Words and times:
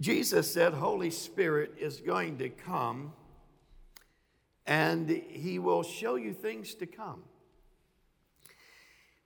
Jesus 0.00 0.50
said, 0.50 0.72
Holy 0.72 1.10
Spirit 1.10 1.74
is 1.78 2.00
going 2.00 2.38
to 2.38 2.48
come 2.48 3.12
and 4.66 5.10
he 5.10 5.58
will 5.58 5.82
show 5.82 6.14
you 6.14 6.32
things 6.32 6.74
to 6.74 6.86
come. 6.86 7.22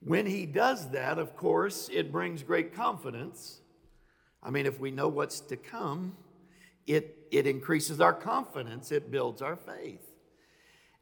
When 0.00 0.26
he 0.26 0.46
does 0.46 0.90
that, 0.90 1.18
of 1.18 1.36
course, 1.36 1.88
it 1.92 2.10
brings 2.10 2.42
great 2.42 2.74
confidence. 2.74 3.60
I 4.42 4.50
mean, 4.50 4.66
if 4.66 4.80
we 4.80 4.90
know 4.90 5.08
what's 5.08 5.40
to 5.40 5.56
come, 5.56 6.16
it, 6.86 7.18
it 7.30 7.46
increases 7.46 8.00
our 8.00 8.12
confidence, 8.12 8.90
it 8.90 9.10
builds 9.10 9.42
our 9.42 9.56
faith, 9.56 10.06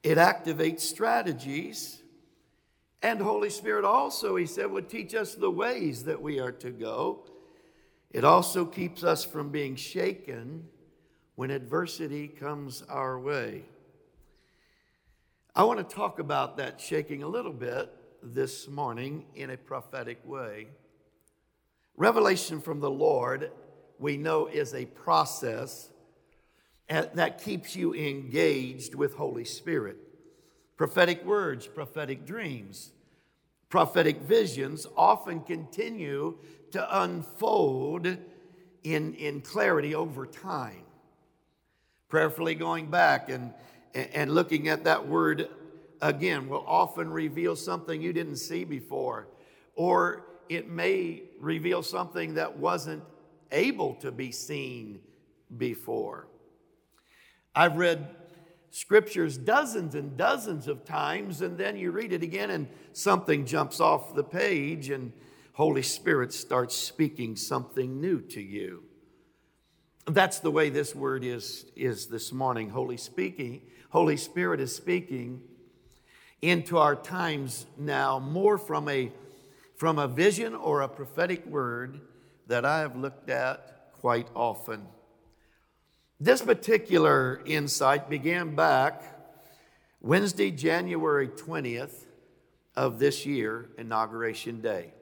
it 0.03 0.19
activates 0.19 0.81
strategies. 0.81 2.03
And 3.05 3.21
Holy 3.21 3.51
Spirit 3.51 3.85
also, 3.85 4.37
he 4.37 4.47
said, 4.47 4.71
would 4.71 4.89
teach 4.89 5.13
us 5.13 5.35
the 5.35 5.51
ways 5.51 6.05
that 6.05 6.23
we 6.23 6.39
are 6.39 6.53
to 6.53 6.71
go. 6.71 7.25
It 8.13 8.25
also 8.25 8.67
keeps 8.67 9.03
us 9.03 9.25
from 9.25 9.49
being 9.49 9.75
shaken 9.75 10.69
when 11.35 11.51
adversity 11.51 12.29
comes 12.29 12.83
our 12.83 13.19
way. 13.19 13.63
I 15.57 15.65
want 15.65 15.79
to 15.87 15.95
talk 15.95 16.19
about 16.19 16.59
that 16.59 16.79
shaking 16.79 17.23
a 17.23 17.29
little 17.29 17.53
bit 17.53 17.91
this 18.23 18.69
morning 18.69 19.25
in 19.35 19.51
a 19.51 19.57
prophetic 19.57 20.19
way. 20.27 20.69
Revelation 21.97 22.61
from 22.61 22.81
the 22.81 22.91
Lord, 22.91 23.51
we 23.99 24.19
know, 24.19 24.47
is 24.47 24.75
a 24.75 24.85
process 24.85 25.89
eh, 26.91 27.07
that 27.15 27.43
keeps 27.43 27.75
you 27.75 27.95
engaged 27.95 28.95
with 28.95 29.15
Holy 29.15 29.45
Spirit. 29.45 29.97
Prophetic 30.77 31.25
words, 31.25 31.67
prophetic 31.67 32.27
dreams, 32.27 32.93
prophetic 33.73 34.21
visions 34.21 34.87
often 34.99 35.41
continue 35.41 36.37
to 36.71 37.01
unfold 37.03 38.07
in, 38.85 39.15
in 39.15 39.41
clarity 39.41 39.95
over 39.95 40.27
time. 40.27 40.85
Prayerfully 42.11 42.55
going 42.55 42.91
back 42.91 43.31
and, 43.31 43.55
and 43.95 44.35
looking 44.35 44.69
at 44.69 44.85
that 44.85 45.09
word 45.09 45.49
again 46.03 46.51
will 46.51 46.63
often 46.67 47.11
reveal 47.11 47.57
something 47.57 48.03
you 48.03 48.13
didn't 48.13 48.37
see 48.37 48.65
before, 48.65 49.27
or 49.75 50.27
it 50.51 50.69
may 50.69 51.23
reveal 51.41 51.83
something 51.83 52.35
that 52.35 52.59
wasn't 52.59 53.03
able 53.53 53.95
to 53.95 54.13
be 54.13 54.31
seen 54.31 55.01
before. 55.57 56.29
I've 57.55 57.79
read 57.79 58.15
scriptures 58.73 59.37
dozens 59.37 59.95
and 59.95 60.17
dozens 60.17 60.67
of 60.67 60.85
times, 60.85 61.43
and 61.43 61.59
then 61.59 61.77
you 61.77 61.93
read 61.93 62.13
it 62.13 62.23
again, 62.23 62.51
and 62.51 62.67
something 62.93 63.47
jumps 63.47 63.79
off 63.81 64.15
the 64.15 64.25
page, 64.25 64.91
and 64.91 65.13
Holy 65.53 65.83
Spirit 65.83 66.33
starts 66.33 66.75
speaking 66.75 67.37
something 67.37 68.01
new 68.01 68.21
to 68.21 68.41
you. 68.41 68.83
That's 70.07 70.41
the 70.41 70.51
way 70.51 70.71
this 70.71 70.95
word 70.95 71.23
is, 71.23 71.67
is 71.77 72.07
this 72.07 72.33
morning. 72.33 72.71
Holy 72.71 72.97
speaking, 72.97 73.61
Holy 73.91 74.17
Spirit 74.17 74.59
is 74.59 74.75
speaking 74.75 75.43
into 76.41 76.79
our 76.79 76.97
times 76.97 77.67
now 77.79 78.19
more 78.19 78.59
from 78.59 78.89
a 78.89 79.13
from 79.77 79.99
a 79.99 80.07
vision 80.07 80.55
or 80.55 80.81
a 80.81 80.89
prophetic 80.89 81.45
word 81.45 82.01
that 82.47 82.65
I 82.65 82.81
have 82.81 82.95
looked 82.95 83.29
at 83.29 83.93
quite 84.01 84.29
often. 84.35 84.87
This 86.25 86.41
particular 86.41 87.43
insight 87.47 88.09
began 88.09 88.55
back 88.55 89.03
Wednesday, 90.01 90.53
January 90.53 91.27
20th 91.27 92.05
of 92.77 93.01
this 93.01 93.27
year, 93.27 93.71
Inauguration 93.77 94.61
Day. 94.61 94.93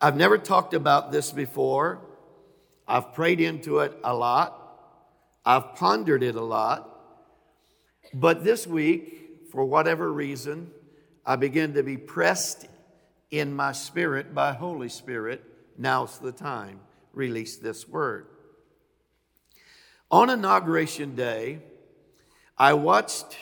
I've 0.00 0.16
never 0.16 0.38
talked 0.38 0.74
about 0.74 1.12
this 1.12 1.30
before. 1.30 2.00
I've 2.88 3.14
prayed 3.14 3.40
into 3.40 3.78
it 3.78 3.96
a 4.02 4.12
lot. 4.12 4.60
I've 5.46 5.76
pondered 5.76 6.24
it 6.24 6.34
a 6.34 6.42
lot. 6.42 6.90
But 8.12 8.42
this 8.42 8.66
week, 8.66 9.50
for 9.52 9.64
whatever 9.64 10.12
reason, 10.12 10.72
I 11.24 11.36
begin 11.36 11.74
to 11.74 11.84
be 11.84 11.96
pressed 11.96 12.66
in 13.30 13.54
my 13.54 13.70
spirit 13.70 14.34
by 14.34 14.52
Holy 14.54 14.88
Spirit. 14.88 15.44
Now's 15.78 16.18
the 16.18 16.32
time. 16.32 16.80
Release 17.12 17.56
this 17.56 17.88
word. 17.88 18.26
On 20.14 20.30
Inauguration 20.30 21.16
Day, 21.16 21.58
I 22.56 22.74
watched, 22.74 23.36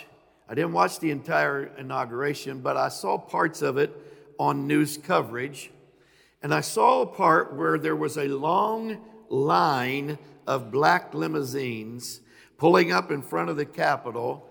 I 0.49 0.55
didn't 0.55 0.72
watch 0.72 1.00
the 1.00 1.10
entire 1.10 1.66
inauguration, 1.77 2.60
but 2.60 2.78
I 2.78 2.88
saw 2.88 3.19
parts 3.19 3.60
of 3.60 3.77
it 3.77 3.94
on 4.38 4.66
news 4.66 4.97
coverage. 4.97 5.71
And 6.43 6.55
I 6.55 6.62
saw 6.62 7.03
a 7.03 7.06
part 7.06 7.55
where 7.55 7.77
there 7.77 7.94
was 7.94 8.16
a 8.16 8.27
long 8.27 9.05
line 9.28 10.16
of 10.47 10.71
black 10.71 11.12
limousines 11.12 12.22
pulling 12.56 12.91
up 12.91 13.10
in 13.10 13.21
front 13.21 13.50
of 13.50 13.59
the 13.59 13.66
Capitol 13.66 14.43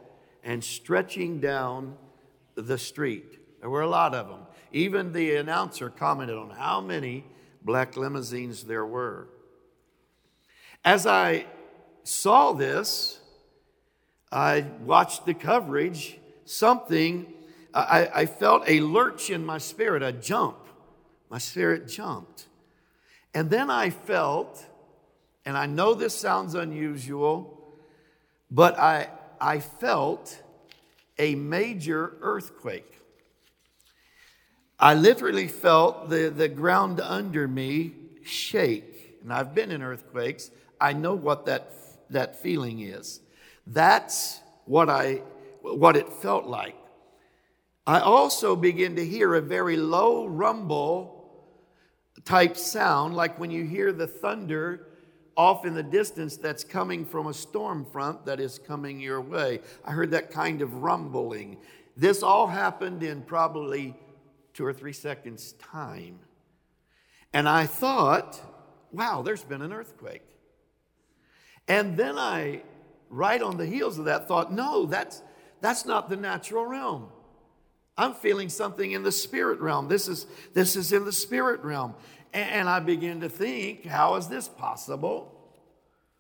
and 0.44 0.64
stretching 0.64 1.40
down 1.40 1.98
the 2.54 2.78
street. 2.78 3.40
There 3.62 3.70
were 3.72 3.82
a 3.82 3.90
lot 3.90 4.14
of 4.14 4.28
them. 4.28 4.42
Even 4.72 5.12
the 5.12 5.38
announcer 5.38 5.90
commented 5.90 6.38
on 6.38 6.52
how 6.52 6.82
many 6.82 7.26
black 7.64 7.98
limousines 7.98 8.66
there 8.66 8.86
were. 8.86 9.28
As 10.86 11.08
I 11.08 11.48
saw 12.04 12.54
this, 12.54 13.20
I 14.32 14.66
watched 14.84 15.26
the 15.26 15.34
coverage, 15.34 16.18
something, 16.46 17.34
I, 17.74 18.10
I 18.14 18.26
felt 18.26 18.64
a 18.68 18.82
lurch 18.82 19.30
in 19.30 19.46
my 19.46 19.58
spirit, 19.58 20.04
a 20.04 20.12
jump. 20.12 20.58
My 21.30 21.38
spirit 21.38 21.88
jumped. 21.88 22.48
And 23.34 23.50
then 23.50 23.70
I 23.70 23.90
felt, 23.90 24.66
and 25.46 25.58
I 25.58 25.66
know 25.66 25.94
this 25.94 26.14
sounds 26.14 26.54
unusual, 26.56 27.58
but 28.50 28.78
I, 28.78 29.08
I 29.40 29.60
felt 29.60 30.42
a 31.18 31.36
major 31.36 32.18
earthquake. 32.22 33.00
I 34.78 34.96
literally 34.96 35.48
felt 35.48 36.10
the, 36.10 36.34
the 36.36 36.50
ground 36.50 37.00
under 37.00 37.48
me 37.48 37.94
shake. 38.26 39.20
And 39.22 39.32
I've 39.32 39.56
been 39.56 39.72
in 39.72 39.82
earthquakes. 39.82 40.52
I 40.80 40.94
know 40.94 41.14
what 41.14 41.46
that, 41.46 41.72
that 42.12 42.42
feeling 42.42 42.82
is. 42.82 43.22
That's 43.68 44.40
what, 44.66 44.90
I, 44.90 45.22
what 45.62 45.96
it 45.96 46.10
felt 46.10 46.46
like. 46.46 46.76
I 47.86 48.00
also 48.00 48.56
begin 48.56 48.96
to 48.98 49.06
hear 49.06 49.34
a 49.36 49.42
very 49.42 49.78
low 49.78 50.26
rumble 50.26 51.22
type 52.26 52.56
sound, 52.56 53.16
like 53.16 53.40
when 53.40 53.52
you 53.52 53.66
hear 53.66 53.92
the 53.92 54.08
thunder 54.08 54.88
off 55.36 55.66
in 55.66 55.74
the 55.74 55.84
distance 55.84 56.38
that's 56.38 56.64
coming 56.64 57.06
from 57.06 57.28
a 57.28 57.34
storm 57.34 57.86
front 57.86 58.26
that 58.26 58.40
is 58.40 58.60
coming 58.60 59.00
your 59.00 59.22
way. 59.22 59.60
I 59.84 59.92
heard 59.92 60.12
that 60.12 60.32
kind 60.32 60.62
of 60.62 60.84
rumbling. 60.84 61.58
This 61.98 62.22
all 62.22 62.48
happened 62.48 63.02
in 63.02 63.22
probably 63.24 63.96
two 64.54 64.66
or 64.66 64.74
three 64.74 64.94
seconds' 64.94 65.54
time. 65.54 66.20
And 67.34 67.48
I 67.48 67.66
thought, 67.66 68.40
wow, 68.92 69.22
there's 69.22 69.44
been 69.44 69.62
an 69.62 69.72
earthquake. 69.72 70.24
And 71.68 71.98
then 71.98 72.18
I, 72.18 72.64
right 73.10 73.42
on 73.42 73.58
the 73.58 73.66
heels 73.66 73.98
of 73.98 74.06
that, 74.06 74.28
thought, 74.28 74.52
no, 74.54 74.86
that's, 74.86 75.22
that's 75.62 75.86
not 75.86 76.10
the 76.10 76.18
natural 76.18 76.66
realm. 76.66 77.08
I'm 77.98 78.14
feeling 78.14 78.50
something 78.50 78.92
in 78.92 79.04
the 79.04 79.12
spirit 79.12 79.60
realm. 79.60 79.88
This 79.88 80.08
is, 80.08 80.26
this 80.54 80.76
is 80.76 80.92
in 80.92 81.06
the 81.06 81.12
spirit 81.12 81.62
realm. 81.64 81.96
And 82.34 82.70
I 82.70 82.80
begin 82.80 83.22
to 83.22 83.30
think, 83.30 83.86
how 83.86 84.16
is 84.16 84.28
this 84.28 84.48
possible? 84.48 85.38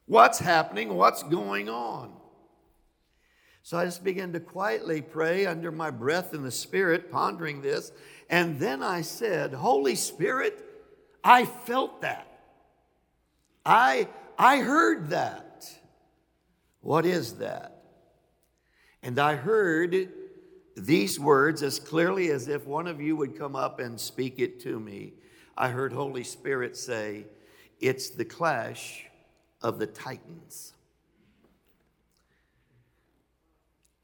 What's 0.06 0.40
happening? 0.40 0.94
What's 0.94 1.24
going 1.24 1.70
on? 1.70 2.12
So 3.64 3.78
I 3.78 3.86
just 3.86 4.04
began 4.04 4.34
to 4.34 4.40
quietly 4.40 5.02
pray 5.02 5.46
under 5.46 5.72
my 5.72 5.92
breath 5.92 6.34
in 6.34 6.44
the 6.44 6.52
Spirit, 6.52 7.12
pondering 7.12 7.62
this. 7.62 7.92
And 8.30 8.60
then 8.60 8.82
I 8.82 9.02
said, 9.02 9.54
Holy 9.54 9.96
Spirit, 9.96 10.60
I 11.24 11.46
felt 11.46 12.02
that. 12.02 12.28
I, 13.66 14.08
I 14.42 14.58
heard 14.58 15.12
that. 15.12 15.70
What 16.80 17.06
is 17.06 17.34
that? 17.34 17.84
And 19.04 19.20
I 19.20 19.36
heard 19.36 20.10
these 20.76 21.20
words 21.20 21.62
as 21.62 21.78
clearly 21.80 22.32
as 22.32 22.48
if 22.48 22.66
one 22.66 22.88
of 22.88 23.00
you 23.00 23.16
would 23.16 23.38
come 23.38 23.56
up 23.56 23.80
and 23.80 24.02
speak 24.02 24.40
it 24.40 24.60
to 24.62 24.80
me. 24.80 25.14
I 25.56 25.70
heard 25.70 25.94
Holy 25.94 26.24
Spirit 26.24 26.76
say, 26.76 27.28
It's 27.80 28.10
the 28.10 28.26
clash 28.26 29.06
of 29.62 29.78
the 29.78 29.86
Titans. 29.86 30.74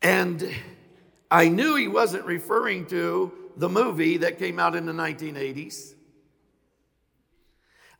And 0.04 0.48
I 1.32 1.50
knew 1.50 1.76
he 1.78 1.88
wasn't 1.88 2.26
referring 2.26 2.86
to 2.90 3.32
the 3.56 3.70
movie 3.70 4.18
that 4.18 4.38
came 4.38 4.60
out 4.60 4.76
in 4.76 4.86
the 4.86 4.94
1980s. 4.94 5.96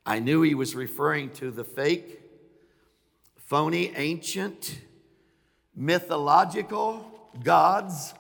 I 0.06 0.20
knew 0.20 0.44
he 0.44 0.54
was 0.54 0.76
referring 0.76 1.32
to 1.32 1.50
the 1.50 1.64
fake, 1.64 2.22
phony, 3.48 3.94
ancient, 3.96 4.78
mythological 5.76 7.06
gods 7.44 8.14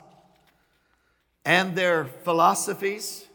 and 1.43 1.75
their 1.75 2.05
philosophies 2.05 3.25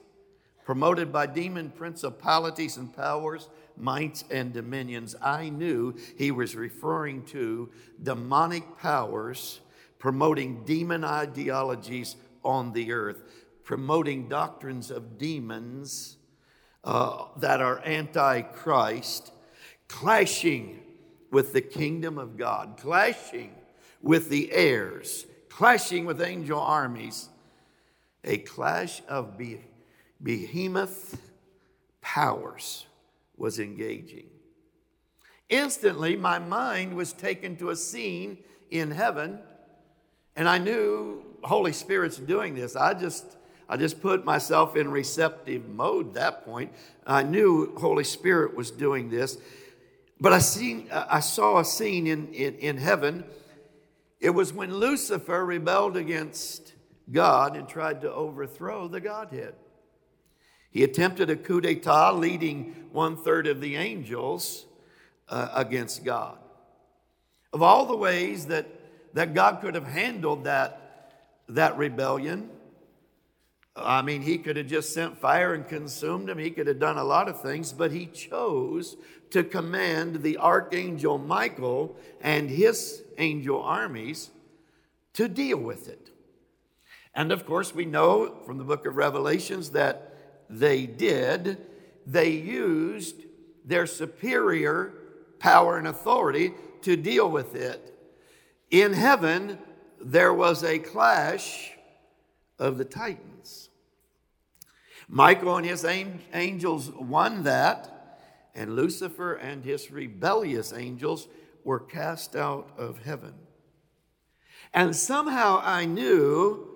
promoted 0.64 1.12
by 1.12 1.26
demon 1.26 1.70
principalities 1.70 2.76
and 2.76 2.94
powers 2.96 3.48
mights, 3.76 4.24
and 4.30 4.52
dominions, 4.52 5.14
I 5.20 5.48
knew 5.48 5.94
he 6.16 6.30
was 6.30 6.56
referring 6.56 7.24
to 7.26 7.70
demonic 8.02 8.78
powers 8.78 9.60
promoting 9.98 10.64
demon 10.64 11.04
ideologies 11.04 12.16
on 12.44 12.72
the 12.72 12.92
earth, 12.92 13.22
promoting 13.64 14.28
doctrines 14.28 14.90
of 14.90 15.16
demons 15.16 16.16
uh, 16.84 17.26
that 17.36 17.60
are 17.60 17.80
anti 17.84 18.42
Christ, 18.42 19.30
clashing 19.88 20.80
with 21.32 21.52
the 21.52 21.60
kingdom 21.60 22.18
of 22.18 22.36
God, 22.36 22.76
clashing 22.78 23.52
with 24.00 24.28
the 24.28 24.52
heirs, 24.52 25.26
clashing 25.48 26.04
with 26.04 26.22
angel 26.22 26.60
armies. 26.60 27.28
A 28.22 28.38
clash 28.38 29.02
of 29.08 29.40
behemoth 30.22 31.20
powers 32.00 32.86
was 33.36 33.58
engaging. 33.58 34.26
Instantly, 35.48 36.16
my 36.16 36.38
mind 36.38 36.94
was 36.94 37.12
taken 37.12 37.56
to 37.56 37.70
a 37.70 37.76
scene 37.76 38.38
in 38.70 38.92
heaven, 38.92 39.40
and 40.36 40.48
I 40.48 40.58
knew 40.58 41.24
Holy 41.42 41.72
Spirit's 41.72 42.18
doing 42.18 42.54
this. 42.54 42.76
I 42.76 42.94
just 42.94 43.36
I 43.68 43.76
just 43.76 44.02
put 44.02 44.24
myself 44.24 44.76
in 44.76 44.90
receptive 44.90 45.68
mode 45.68 46.14
that 46.14 46.44
point. 46.44 46.72
I 47.06 47.22
knew 47.22 47.74
Holy 47.78 48.04
Spirit 48.04 48.54
was 48.54 48.70
doing 48.70 49.08
this. 49.08 49.38
But 50.22 50.32
I 50.32 50.38
seen 50.38 50.88
I 50.92 51.18
saw 51.18 51.58
a 51.58 51.64
scene 51.64 52.06
in, 52.06 52.32
in, 52.32 52.54
in 52.54 52.76
heaven. 52.76 53.24
It 54.20 54.30
was 54.30 54.52
when 54.52 54.72
Lucifer 54.72 55.44
rebelled 55.44 55.96
against 55.96 56.74
God 57.10 57.56
and 57.56 57.68
tried 57.68 58.02
to 58.02 58.12
overthrow 58.12 58.86
the 58.86 59.00
Godhead. 59.00 59.56
He 60.70 60.84
attempted 60.84 61.28
a 61.28 61.34
coup 61.34 61.60
d'etat, 61.60 62.12
leading 62.12 62.86
one 62.92 63.16
third 63.16 63.48
of 63.48 63.60
the 63.60 63.74
angels 63.74 64.66
uh, 65.28 65.48
against 65.54 66.04
God. 66.04 66.38
Of 67.52 67.60
all 67.60 67.86
the 67.86 67.96
ways 67.96 68.46
that, 68.46 68.68
that 69.14 69.34
God 69.34 69.60
could 69.60 69.74
have 69.74 69.88
handled 69.88 70.44
that, 70.44 71.18
that 71.48 71.76
rebellion, 71.76 72.48
I 73.74 74.02
mean, 74.02 74.22
he 74.22 74.38
could 74.38 74.56
have 74.56 74.66
just 74.66 74.92
sent 74.92 75.18
fire 75.18 75.54
and 75.54 75.66
consumed 75.66 76.28
him. 76.28 76.38
He 76.38 76.50
could 76.50 76.66
have 76.66 76.78
done 76.78 76.98
a 76.98 77.04
lot 77.04 77.28
of 77.28 77.40
things, 77.40 77.72
but 77.72 77.90
he 77.90 78.06
chose 78.06 78.96
to 79.30 79.42
command 79.42 80.22
the 80.22 80.36
archangel 80.36 81.16
Michael 81.16 81.96
and 82.20 82.50
his 82.50 83.02
angel 83.16 83.62
armies 83.62 84.30
to 85.14 85.26
deal 85.26 85.56
with 85.56 85.88
it. 85.88 86.10
And 87.14 87.32
of 87.32 87.46
course, 87.46 87.74
we 87.74 87.84
know 87.86 88.42
from 88.44 88.58
the 88.58 88.64
book 88.64 88.86
of 88.86 88.96
Revelations 88.96 89.70
that 89.70 90.16
they 90.50 90.86
did, 90.86 91.58
they 92.06 92.30
used 92.30 93.22
their 93.64 93.86
superior 93.86 94.92
power 95.38 95.78
and 95.78 95.86
authority 95.86 96.52
to 96.82 96.96
deal 96.96 97.30
with 97.30 97.54
it. 97.54 97.88
In 98.70 98.92
heaven, 98.92 99.58
there 100.00 100.32
was 100.32 100.62
a 100.62 100.78
clash 100.78 101.72
of 102.58 102.78
the 102.78 102.84
titans. 102.84 103.31
Michael 105.14 105.58
and 105.58 105.66
his 105.66 105.84
angels 105.84 106.90
won 106.90 107.42
that, 107.42 108.18
and 108.54 108.74
Lucifer 108.74 109.34
and 109.34 109.62
his 109.62 109.90
rebellious 109.90 110.72
angels 110.72 111.28
were 111.64 111.80
cast 111.80 112.34
out 112.34 112.70
of 112.78 113.02
heaven. 113.02 113.34
And 114.72 114.96
somehow 114.96 115.60
I 115.62 115.84
knew, 115.84 116.66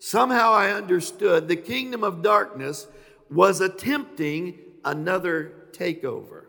somehow 0.00 0.50
I 0.50 0.72
understood 0.72 1.46
the 1.46 1.54
kingdom 1.54 2.02
of 2.02 2.22
darkness 2.22 2.88
was 3.30 3.60
attempting 3.60 4.58
another 4.84 5.52
takeover. 5.70 6.46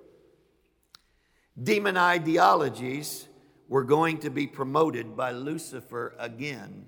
Demon 1.62 1.98
ideologies 1.98 3.28
were 3.68 3.84
going 3.84 4.18
to 4.22 4.32
be 4.32 4.48
promoted 4.48 5.16
by 5.16 5.34
Lucifer 5.34 6.16
again, 6.18 6.88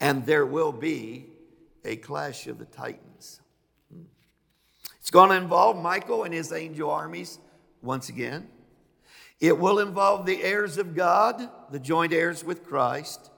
and 0.00 0.24
there 0.24 0.46
will 0.46 0.72
be 0.72 1.26
a 1.84 1.96
clash 1.96 2.46
of 2.46 2.58
the 2.58 2.64
titans. 2.64 3.05
It's 5.06 5.12
going 5.12 5.30
to 5.30 5.36
involve 5.36 5.80
Michael 5.80 6.24
and 6.24 6.34
his 6.34 6.50
angel 6.50 6.90
armies 6.90 7.38
once 7.80 8.08
again. 8.08 8.48
It 9.38 9.56
will 9.56 9.78
involve 9.78 10.26
the 10.26 10.42
heirs 10.42 10.78
of 10.78 10.96
God, 10.96 11.48
the 11.70 11.78
joint 11.78 12.12
heirs 12.12 12.42
with 12.42 12.66
Christ. 12.66 13.30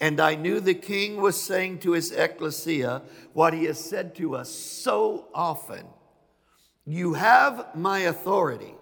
And 0.00 0.18
I 0.18 0.34
knew 0.34 0.58
the 0.58 0.74
king 0.74 1.18
was 1.22 1.40
saying 1.40 1.78
to 1.78 1.92
his 1.92 2.10
ecclesia 2.10 3.02
what 3.32 3.54
he 3.54 3.66
has 3.66 3.78
said 3.78 4.16
to 4.16 4.34
us 4.34 4.50
so 4.50 5.28
often 5.32 5.86
You 6.84 7.14
have 7.14 7.76
my 7.76 8.00
authority. 8.00 8.74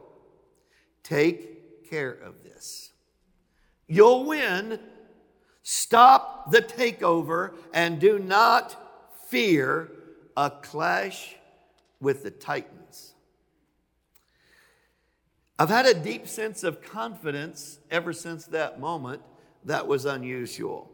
Take 1.02 1.90
care 1.90 2.12
of 2.12 2.42
this. 2.44 2.92
You'll 3.86 4.24
win. 4.24 4.80
Stop 5.62 6.50
the 6.50 6.62
takeover 6.62 7.52
and 7.74 8.00
do 8.00 8.18
not 8.18 8.74
fear 9.28 9.92
a 10.34 10.48
clash 10.48 11.36
with 12.02 12.24
the 12.24 12.30
Titans. 12.30 13.14
I've 15.58 15.68
had 15.68 15.86
a 15.86 15.94
deep 15.94 16.26
sense 16.26 16.64
of 16.64 16.82
confidence 16.82 17.78
ever 17.90 18.12
since 18.12 18.46
that 18.46 18.80
moment 18.80 19.22
that 19.64 19.86
was 19.86 20.04
unusual. 20.04 20.90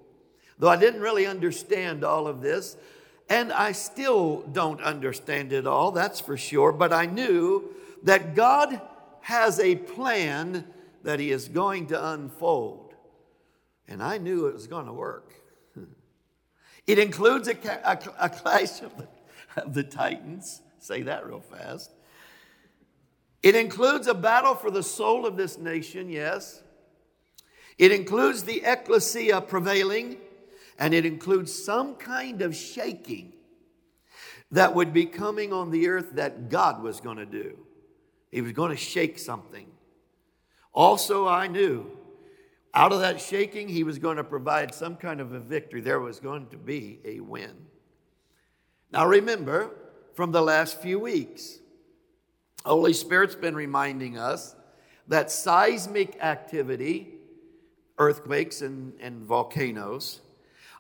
Though 0.59 0.69
I 0.69 0.77
didn't 0.77 1.01
really 1.01 1.27
understand 1.27 2.05
all 2.05 2.29
of 2.29 2.43
this, 2.43 2.77
and 3.31 3.51
I 3.53 3.73
still 3.73 4.43
don't 4.53 4.83
understand 4.83 5.53
it 5.55 5.67
all, 5.67 5.91
that's 5.91 6.21
for 6.21 6.37
sure, 6.37 6.73
but 6.73 6.93
I 6.93 7.07
knew 7.07 7.71
that 8.03 8.35
God 8.35 8.81
has 9.23 9.59
a 9.59 9.77
plan 9.77 10.67
that 11.03 11.19
He 11.19 11.31
is 11.31 11.49
going 11.49 11.87
to 11.87 12.09
unfold. 12.11 12.95
And 13.87 14.03
I 14.03 14.19
knew 14.19 14.47
it 14.47 14.55
was 14.55 14.67
going 14.67 14.87
to 14.87 14.93
work. 14.93 15.33
It 16.87 16.99
includes 16.99 17.49
a, 17.49 17.57
a, 17.85 17.99
a 18.19 18.29
clash 18.31 18.81
of 18.81 18.97
the, 18.97 19.09
of 19.61 19.75
the 19.75 19.83
titans. 19.83 20.63
Say 20.89 21.03
that 21.03 21.27
real 21.27 21.43
fast. 21.43 21.93
It 23.43 23.55
includes 23.55 24.07
a 24.07 24.15
battle 24.15 24.55
for 24.55 24.71
the 24.71 24.83
soul 24.83 25.27
of 25.27 25.37
this 25.37 25.59
nation, 25.59 26.09
yes. 26.09 26.63
It 27.77 27.93
includes 27.93 28.45
the 28.45 28.63
ecclesia 28.65 29.43
prevailing 29.43 30.17
and 30.79 30.95
it 30.95 31.05
includes 31.05 31.53
some 31.53 31.95
kind 31.97 32.41
of 32.41 32.57
shaking 32.57 33.35
that 34.51 34.75
would 34.75 34.95
be 34.95 35.05
coming 35.05 35.53
on 35.53 35.71
the 35.71 35.89
earth 35.89 36.13
that 36.15 36.49
God 36.49 36.83
was 36.83 37.03
going 37.03 37.19
to 37.19 37.27
do. 37.27 37.59
He 38.31 38.41
was 38.41 38.53
going 38.53 38.71
to 38.71 38.77
shake 38.77 39.19
something. 39.19 39.67
Also, 40.73 41.29
I 41.29 41.49
knew 41.49 41.85
out 42.73 42.95
of 42.95 43.01
that 43.01 43.21
shaking, 43.21 43.69
he 43.69 43.85
was 43.85 43.99
going 43.99 44.17
to 44.17 44.25
provide 44.25 44.75
some 44.75 44.97
kind 44.97 45.21
of 45.21 45.33
a 45.33 45.39
victory. 45.39 45.83
There 45.83 46.01
was 46.01 46.19
going 46.19 46.47
to 46.47 46.57
be 46.57 47.01
a 47.05 47.21
win. 47.21 47.53
Now, 48.91 49.07
remember 49.07 49.75
from 50.19 50.33
the 50.33 50.43
last 50.43 50.83
few 50.83 50.99
weeks, 50.99 51.61
Holy 52.65 52.93
Spirit's 52.93 53.37
been 53.37 53.55
reminding 53.55 54.19
us 54.19 54.57
that 55.07 55.31
seismic 55.31 56.19
activity, 56.21 57.07
earthquakes 57.99 58.61
and, 58.61 58.95
and 58.99 59.23
volcanoes, 59.23 60.21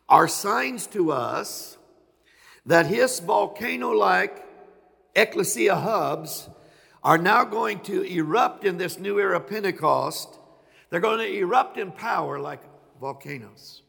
are 0.08 0.26
signs 0.26 0.88
to 0.88 1.12
us 1.12 1.78
that 2.66 2.86
his 2.86 3.20
volcano 3.20 3.92
like 3.92 4.44
ecclesia 5.14 5.76
hubs 5.76 6.48
are 7.04 7.16
now 7.16 7.44
going 7.44 7.78
to 7.78 8.02
erupt 8.02 8.64
in 8.64 8.76
this 8.76 8.98
new 8.98 9.20
era 9.20 9.38
Pentecost. 9.38 10.36
They're 10.90 10.98
going 10.98 11.20
to 11.20 11.32
erupt 11.32 11.78
in 11.78 11.92
power 11.92 12.40
like 12.40 12.62
volcanoes. 13.00 13.82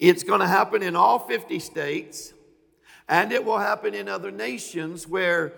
It's 0.00 0.24
going 0.24 0.40
to 0.40 0.48
happen 0.48 0.82
in 0.82 0.96
all 0.96 1.20
50 1.20 1.60
states, 1.60 2.34
and 3.08 3.32
it 3.32 3.44
will 3.44 3.58
happen 3.58 3.94
in 3.94 4.08
other 4.08 4.30
nations 4.30 5.06
where, 5.06 5.52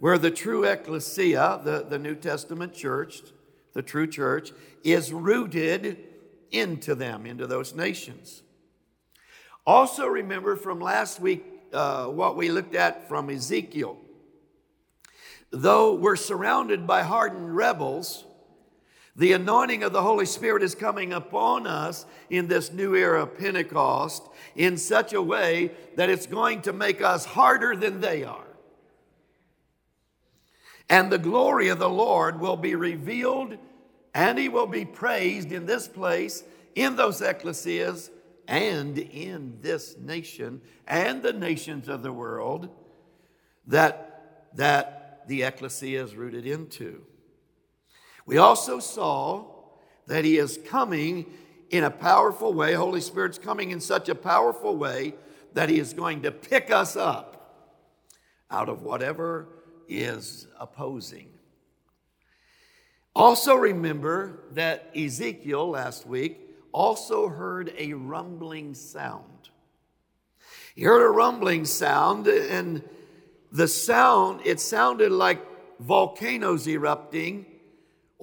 where 0.00 0.18
the 0.18 0.30
true 0.30 0.64
ecclesia, 0.64 1.60
the, 1.64 1.86
the 1.88 1.98
New 1.98 2.14
Testament 2.14 2.74
church, 2.74 3.22
the 3.72 3.82
true 3.82 4.06
church, 4.06 4.52
is 4.82 5.12
rooted 5.12 5.98
into 6.50 6.94
them, 6.94 7.26
into 7.26 7.46
those 7.46 7.74
nations. 7.74 8.42
Also, 9.66 10.06
remember 10.06 10.56
from 10.56 10.80
last 10.80 11.20
week 11.20 11.44
uh, 11.72 12.06
what 12.06 12.36
we 12.36 12.50
looked 12.50 12.74
at 12.74 13.08
from 13.08 13.30
Ezekiel. 13.30 13.96
Though 15.50 15.94
we're 15.94 16.16
surrounded 16.16 16.86
by 16.86 17.02
hardened 17.02 17.54
rebels, 17.54 18.23
the 19.16 19.32
anointing 19.32 19.84
of 19.84 19.92
the 19.92 20.02
Holy 20.02 20.26
Spirit 20.26 20.62
is 20.62 20.74
coming 20.74 21.12
upon 21.12 21.66
us 21.66 22.04
in 22.30 22.48
this 22.48 22.72
new 22.72 22.96
era 22.96 23.22
of 23.22 23.38
Pentecost 23.38 24.28
in 24.56 24.76
such 24.76 25.12
a 25.12 25.22
way 25.22 25.70
that 25.96 26.10
it's 26.10 26.26
going 26.26 26.62
to 26.62 26.72
make 26.72 27.00
us 27.00 27.24
harder 27.24 27.76
than 27.76 28.00
they 28.00 28.24
are. 28.24 28.44
And 30.90 31.10
the 31.10 31.18
glory 31.18 31.68
of 31.68 31.78
the 31.78 31.88
Lord 31.88 32.40
will 32.40 32.56
be 32.56 32.74
revealed 32.74 33.56
and 34.14 34.38
he 34.38 34.48
will 34.48 34.66
be 34.66 34.84
praised 34.84 35.52
in 35.52 35.66
this 35.66 35.88
place, 35.88 36.44
in 36.74 36.96
those 36.96 37.20
ecclesias, 37.20 38.10
and 38.46 38.98
in 38.98 39.58
this 39.60 39.96
nation 39.98 40.60
and 40.86 41.22
the 41.22 41.32
nations 41.32 41.88
of 41.88 42.02
the 42.02 42.12
world 42.12 42.68
that, 43.66 44.50
that 44.54 45.24
the 45.28 45.42
ecclesia 45.42 46.04
is 46.04 46.14
rooted 46.14 46.46
into. 46.46 47.04
We 48.26 48.38
also 48.38 48.80
saw 48.80 49.44
that 50.06 50.24
he 50.24 50.38
is 50.38 50.58
coming 50.66 51.26
in 51.70 51.84
a 51.84 51.90
powerful 51.90 52.52
way. 52.52 52.74
Holy 52.74 53.00
Spirit's 53.00 53.38
coming 53.38 53.70
in 53.70 53.80
such 53.80 54.08
a 54.08 54.14
powerful 54.14 54.76
way 54.76 55.14
that 55.54 55.68
he 55.68 55.78
is 55.78 55.92
going 55.92 56.22
to 56.22 56.30
pick 56.30 56.70
us 56.70 56.96
up 56.96 57.34
out 58.50 58.68
of 58.68 58.82
whatever 58.82 59.48
is 59.88 60.46
opposing. 60.58 61.28
Also, 63.14 63.54
remember 63.54 64.44
that 64.52 64.90
Ezekiel 64.96 65.70
last 65.70 66.06
week 66.06 66.40
also 66.72 67.28
heard 67.28 67.72
a 67.78 67.92
rumbling 67.92 68.74
sound. 68.74 69.50
He 70.74 70.82
heard 70.82 71.04
a 71.04 71.08
rumbling 71.10 71.64
sound, 71.64 72.26
and 72.26 72.82
the 73.52 73.68
sound, 73.68 74.40
it 74.44 74.58
sounded 74.58 75.12
like 75.12 75.40
volcanoes 75.78 76.66
erupting 76.66 77.46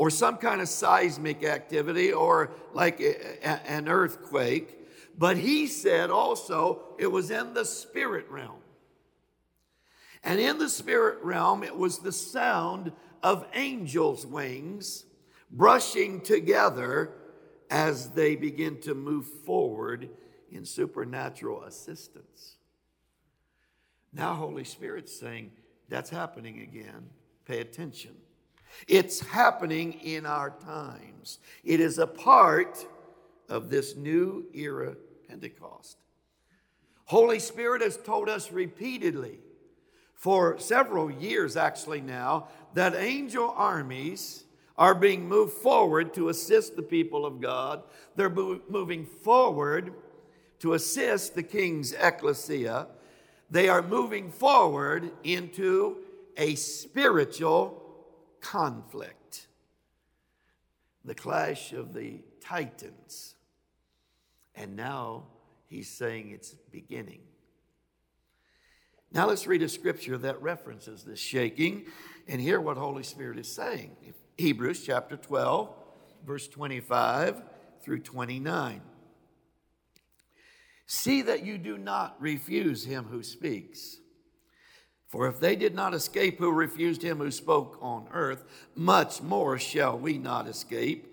or 0.01 0.09
some 0.09 0.35
kind 0.37 0.61
of 0.61 0.67
seismic 0.67 1.43
activity 1.43 2.11
or 2.11 2.49
like 2.73 2.99
a, 2.99 3.47
a, 3.47 3.69
an 3.69 3.87
earthquake. 3.87 4.75
But 5.15 5.37
he 5.37 5.67
said 5.67 6.09
also 6.09 6.81
it 6.97 7.05
was 7.05 7.29
in 7.29 7.53
the 7.53 7.65
spirit 7.65 8.25
realm. 8.27 8.63
And 10.23 10.39
in 10.39 10.57
the 10.57 10.69
spirit 10.69 11.19
realm, 11.21 11.61
it 11.61 11.77
was 11.77 11.99
the 11.99 12.11
sound 12.11 12.93
of 13.21 13.45
angels' 13.53 14.25
wings 14.25 15.05
brushing 15.51 16.21
together 16.21 17.11
as 17.69 18.09
they 18.09 18.35
begin 18.35 18.81
to 18.81 18.95
move 18.95 19.27
forward 19.45 20.09
in 20.49 20.65
supernatural 20.65 21.61
assistance. 21.65 22.55
Now, 24.11 24.33
Holy 24.33 24.63
Spirit's 24.63 25.15
saying, 25.15 25.51
that's 25.89 26.09
happening 26.09 26.61
again. 26.61 27.11
Pay 27.45 27.59
attention. 27.59 28.15
It's 28.87 29.19
happening 29.19 29.93
in 29.93 30.25
our 30.25 30.49
times. 30.49 31.39
It 31.63 31.79
is 31.79 31.97
a 31.97 32.07
part 32.07 32.85
of 33.49 33.69
this 33.69 33.95
new 33.95 34.45
era 34.53 34.95
Pentecost. 35.27 35.97
Holy 37.05 37.39
Spirit 37.39 37.81
has 37.81 37.97
told 37.97 38.29
us 38.29 38.51
repeatedly 38.51 39.39
for 40.13 40.57
several 40.59 41.11
years 41.11 41.57
actually 41.57 42.01
now 42.01 42.47
that 42.73 42.95
angel 42.95 43.53
armies 43.57 44.45
are 44.77 44.95
being 44.95 45.27
moved 45.27 45.53
forward 45.53 46.13
to 46.13 46.29
assist 46.29 46.75
the 46.75 46.81
people 46.81 47.25
of 47.25 47.41
God. 47.41 47.83
They're 48.15 48.29
moving 48.29 49.05
forward 49.05 49.93
to 50.59 50.73
assist 50.73 51.35
the 51.35 51.43
king's 51.43 51.91
ecclesia. 51.93 52.87
They 53.49 53.67
are 53.67 53.81
moving 53.81 54.31
forward 54.31 55.11
into 55.23 55.97
a 56.37 56.55
spiritual 56.55 57.80
conflict. 58.41 59.47
The 61.05 61.15
clash 61.15 61.73
of 61.73 61.93
the 61.93 62.21
titans. 62.41 63.35
And 64.55 64.75
now 64.75 65.23
he's 65.67 65.89
saying 65.89 66.31
it's 66.31 66.53
beginning. 66.71 67.21
Now 69.13 69.27
let's 69.27 69.47
read 69.47 69.61
a 69.61 69.69
scripture 69.69 70.17
that 70.19 70.41
references 70.41 71.03
this 71.03 71.19
shaking 71.19 71.85
and 72.27 72.39
hear 72.39 72.61
what 72.61 72.77
Holy 72.77 73.03
Spirit 73.03 73.37
is 73.39 73.51
saying. 73.51 73.95
Hebrews 74.37 74.85
chapter 74.85 75.17
12, 75.17 75.69
verse 76.25 76.47
25 76.47 77.41
through 77.83 77.99
29. 77.99 78.81
See 80.85 81.21
that 81.21 81.45
you 81.45 81.57
do 81.57 81.77
not 81.77 82.15
refuse 82.19 82.85
him 82.85 83.05
who 83.05 83.23
speaks. 83.23 84.00
For 85.11 85.27
if 85.27 85.41
they 85.41 85.57
did 85.57 85.75
not 85.75 85.93
escape 85.93 86.39
who 86.39 86.49
refused 86.53 87.03
him 87.03 87.17
who 87.17 87.31
spoke 87.31 87.77
on 87.81 88.07
earth, 88.13 88.45
much 88.75 89.21
more 89.21 89.59
shall 89.59 89.99
we 89.99 90.17
not 90.17 90.47
escape. 90.47 91.05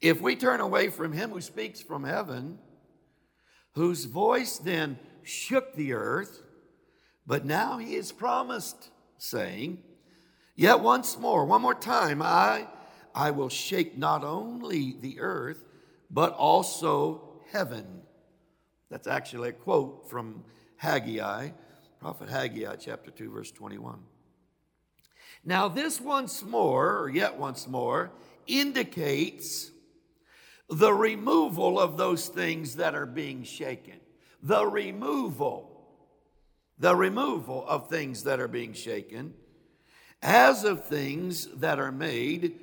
If 0.00 0.20
we 0.20 0.34
turn 0.34 0.60
away 0.60 0.88
from 0.88 1.12
him 1.12 1.30
who 1.30 1.40
speaks 1.40 1.80
from 1.80 2.02
heaven, 2.02 2.58
whose 3.74 4.06
voice 4.06 4.58
then 4.58 4.98
shook 5.22 5.76
the 5.76 5.92
earth, 5.92 6.42
but 7.24 7.44
now 7.44 7.78
he 7.78 7.94
is 7.94 8.10
promised, 8.10 8.90
saying, 9.18 9.78
Yet 10.56 10.80
once 10.80 11.16
more, 11.16 11.44
one 11.44 11.62
more 11.62 11.76
time, 11.76 12.20
I, 12.22 12.66
I 13.14 13.30
will 13.30 13.48
shake 13.48 13.96
not 13.96 14.24
only 14.24 14.96
the 15.00 15.20
earth, 15.20 15.64
but 16.10 16.32
also 16.32 17.38
heaven. 17.52 18.02
That's 18.90 19.06
actually 19.06 19.50
a 19.50 19.52
quote 19.52 20.10
from 20.10 20.42
Haggai, 20.76 21.50
Prophet 22.02 22.30
Haggai, 22.30 22.74
chapter 22.80 23.12
2, 23.12 23.30
verse 23.30 23.52
21. 23.52 24.00
Now, 25.44 25.68
this 25.68 26.00
once 26.00 26.42
more, 26.42 26.98
or 26.98 27.08
yet 27.08 27.38
once 27.38 27.68
more, 27.68 28.10
indicates 28.48 29.70
the 30.68 30.92
removal 30.92 31.78
of 31.78 31.96
those 31.96 32.26
things 32.26 32.74
that 32.74 32.96
are 32.96 33.06
being 33.06 33.44
shaken. 33.44 34.00
The 34.42 34.66
removal 34.66 35.68
the 36.76 36.96
removal 36.96 37.64
of 37.68 37.88
things 37.88 38.24
that 38.24 38.40
are 38.40 38.48
being 38.48 38.72
shaken, 38.72 39.34
as 40.20 40.64
of 40.64 40.84
things 40.84 41.46
that 41.58 41.78
are 41.78 41.92
made, 41.92 42.58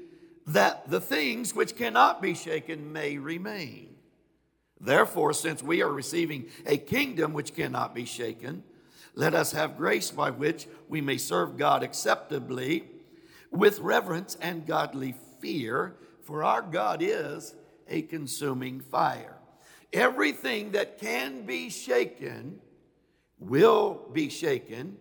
that 0.47 0.89
the 0.89 0.99
things 0.99 1.55
which 1.55 1.77
cannot 1.77 2.21
be 2.21 2.33
shaken 2.33 2.91
may 2.91 3.17
remain. 3.17 3.95
Therefore, 4.81 5.31
since 5.31 5.63
we 5.63 5.81
are 5.81 5.91
receiving 5.91 6.47
a 6.65 6.75
kingdom 6.75 7.31
which 7.31 7.55
cannot 7.55 7.95
be 7.95 8.03
shaken, 8.03 8.63
let 9.15 9.33
us 9.33 9.51
have 9.51 9.77
grace 9.77 10.11
by 10.11 10.31
which 10.31 10.67
we 10.87 11.01
may 11.01 11.17
serve 11.17 11.57
God 11.57 11.83
acceptably 11.83 12.85
with 13.51 13.79
reverence 13.79 14.37
and 14.41 14.65
godly 14.65 15.15
fear, 15.39 15.95
for 16.23 16.43
our 16.43 16.61
God 16.61 17.01
is 17.01 17.55
a 17.87 18.03
consuming 18.03 18.79
fire. 18.79 19.37
Everything 19.91 20.71
that 20.71 20.99
can 20.99 21.45
be 21.45 21.69
shaken 21.69 22.59
will 23.39 24.01
be 24.13 24.29
shaken, 24.29 24.97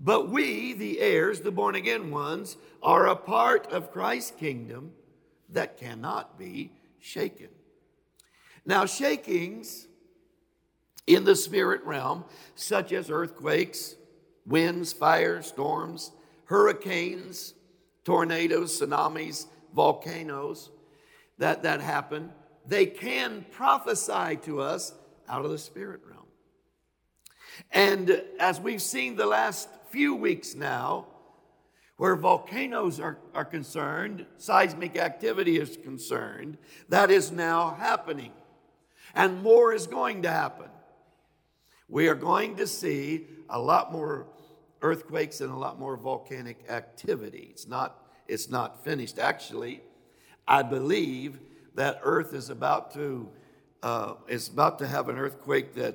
but 0.00 0.30
we, 0.30 0.72
the 0.72 1.00
heirs, 1.00 1.40
the 1.40 1.50
born 1.50 1.74
again 1.74 2.10
ones, 2.10 2.56
are 2.82 3.06
a 3.06 3.16
part 3.16 3.66
of 3.70 3.92
Christ's 3.92 4.32
kingdom 4.32 4.92
that 5.50 5.76
cannot 5.76 6.38
be 6.38 6.72
shaken. 6.98 7.48
Now, 8.64 8.86
shakings 8.86 9.86
in 11.06 11.24
the 11.24 11.36
spirit 11.36 11.82
realm, 11.84 12.24
such 12.54 12.92
as 12.92 13.10
earthquakes, 13.10 13.96
winds, 14.46 14.92
fires, 14.92 15.46
storms, 15.46 16.12
hurricanes, 16.46 17.54
tornadoes, 18.04 18.80
tsunamis, 18.80 19.46
volcanoes 19.74 20.70
that, 21.38 21.62
that 21.62 21.80
happen, 21.80 22.30
they 22.66 22.86
can 22.86 23.44
prophesy 23.50 24.36
to 24.42 24.60
us 24.60 24.94
out 25.28 25.44
of 25.44 25.50
the 25.50 25.58
spirit 25.58 26.00
realm. 26.08 26.26
And 27.70 28.22
as 28.38 28.60
we've 28.60 28.82
seen 28.82 29.16
the 29.16 29.26
last 29.26 29.68
few 29.90 30.14
weeks 30.14 30.54
now, 30.54 31.06
where 31.96 32.16
volcanoes 32.16 32.98
are, 32.98 33.18
are 33.34 33.44
concerned, 33.44 34.26
seismic 34.36 34.96
activity 34.96 35.58
is 35.58 35.76
concerned, 35.76 36.58
that 36.88 37.10
is 37.10 37.30
now 37.30 37.74
happening. 37.74 38.32
And 39.14 39.42
more 39.42 39.72
is 39.72 39.86
going 39.86 40.22
to 40.22 40.30
happen. 40.30 40.68
We 41.88 42.08
are 42.08 42.14
going 42.14 42.56
to 42.56 42.66
see 42.66 43.26
a 43.48 43.58
lot 43.58 43.92
more 43.92 44.26
earthquakes 44.82 45.40
and 45.40 45.50
a 45.50 45.56
lot 45.56 45.78
more 45.78 45.96
volcanic 45.96 46.64
activity. 46.68 47.48
It's 47.50 47.66
not, 47.66 48.06
it's 48.26 48.48
not 48.48 48.84
finished. 48.84 49.18
Actually, 49.18 49.82
I 50.46 50.62
believe 50.62 51.38
that 51.74 52.00
Earth 52.02 52.34
is 52.34 52.50
about 52.50 52.92
to 52.94 53.28
uh, 53.82 54.14
is 54.28 54.48
about 54.48 54.78
to 54.78 54.86
have 54.86 55.10
an 55.10 55.18
earthquake 55.18 55.74
that 55.74 55.94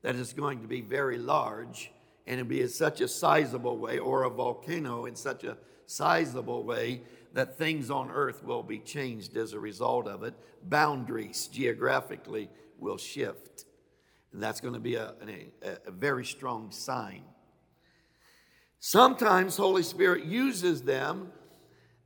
that 0.00 0.14
is 0.14 0.32
going 0.32 0.62
to 0.62 0.66
be 0.66 0.80
very 0.80 1.18
large 1.18 1.90
and 2.26 2.40
it'll 2.40 2.48
be 2.48 2.62
in 2.62 2.68
such 2.68 3.00
a 3.00 3.08
sizable 3.08 3.76
way, 3.76 3.98
or 3.98 4.24
a 4.24 4.30
volcano 4.30 5.04
in 5.04 5.14
such 5.14 5.44
a 5.44 5.58
sizable 5.86 6.64
way 6.64 7.02
that 7.34 7.58
things 7.58 7.90
on 7.90 8.10
earth 8.10 8.42
will 8.42 8.62
be 8.62 8.78
changed 8.78 9.36
as 9.36 9.52
a 9.52 9.58
result 9.58 10.06
of 10.06 10.22
it. 10.22 10.34
Boundaries 10.62 11.46
geographically 11.48 12.48
will 12.78 12.96
shift. 12.96 13.66
And 14.34 14.42
that's 14.42 14.60
going 14.60 14.74
to 14.74 14.80
be 14.80 14.96
a, 14.96 15.14
a, 15.62 15.76
a 15.86 15.90
very 15.92 16.24
strong 16.24 16.72
sign. 16.72 17.22
Sometimes 18.80 19.56
Holy 19.56 19.84
Spirit 19.84 20.24
uses 20.24 20.82
them 20.82 21.30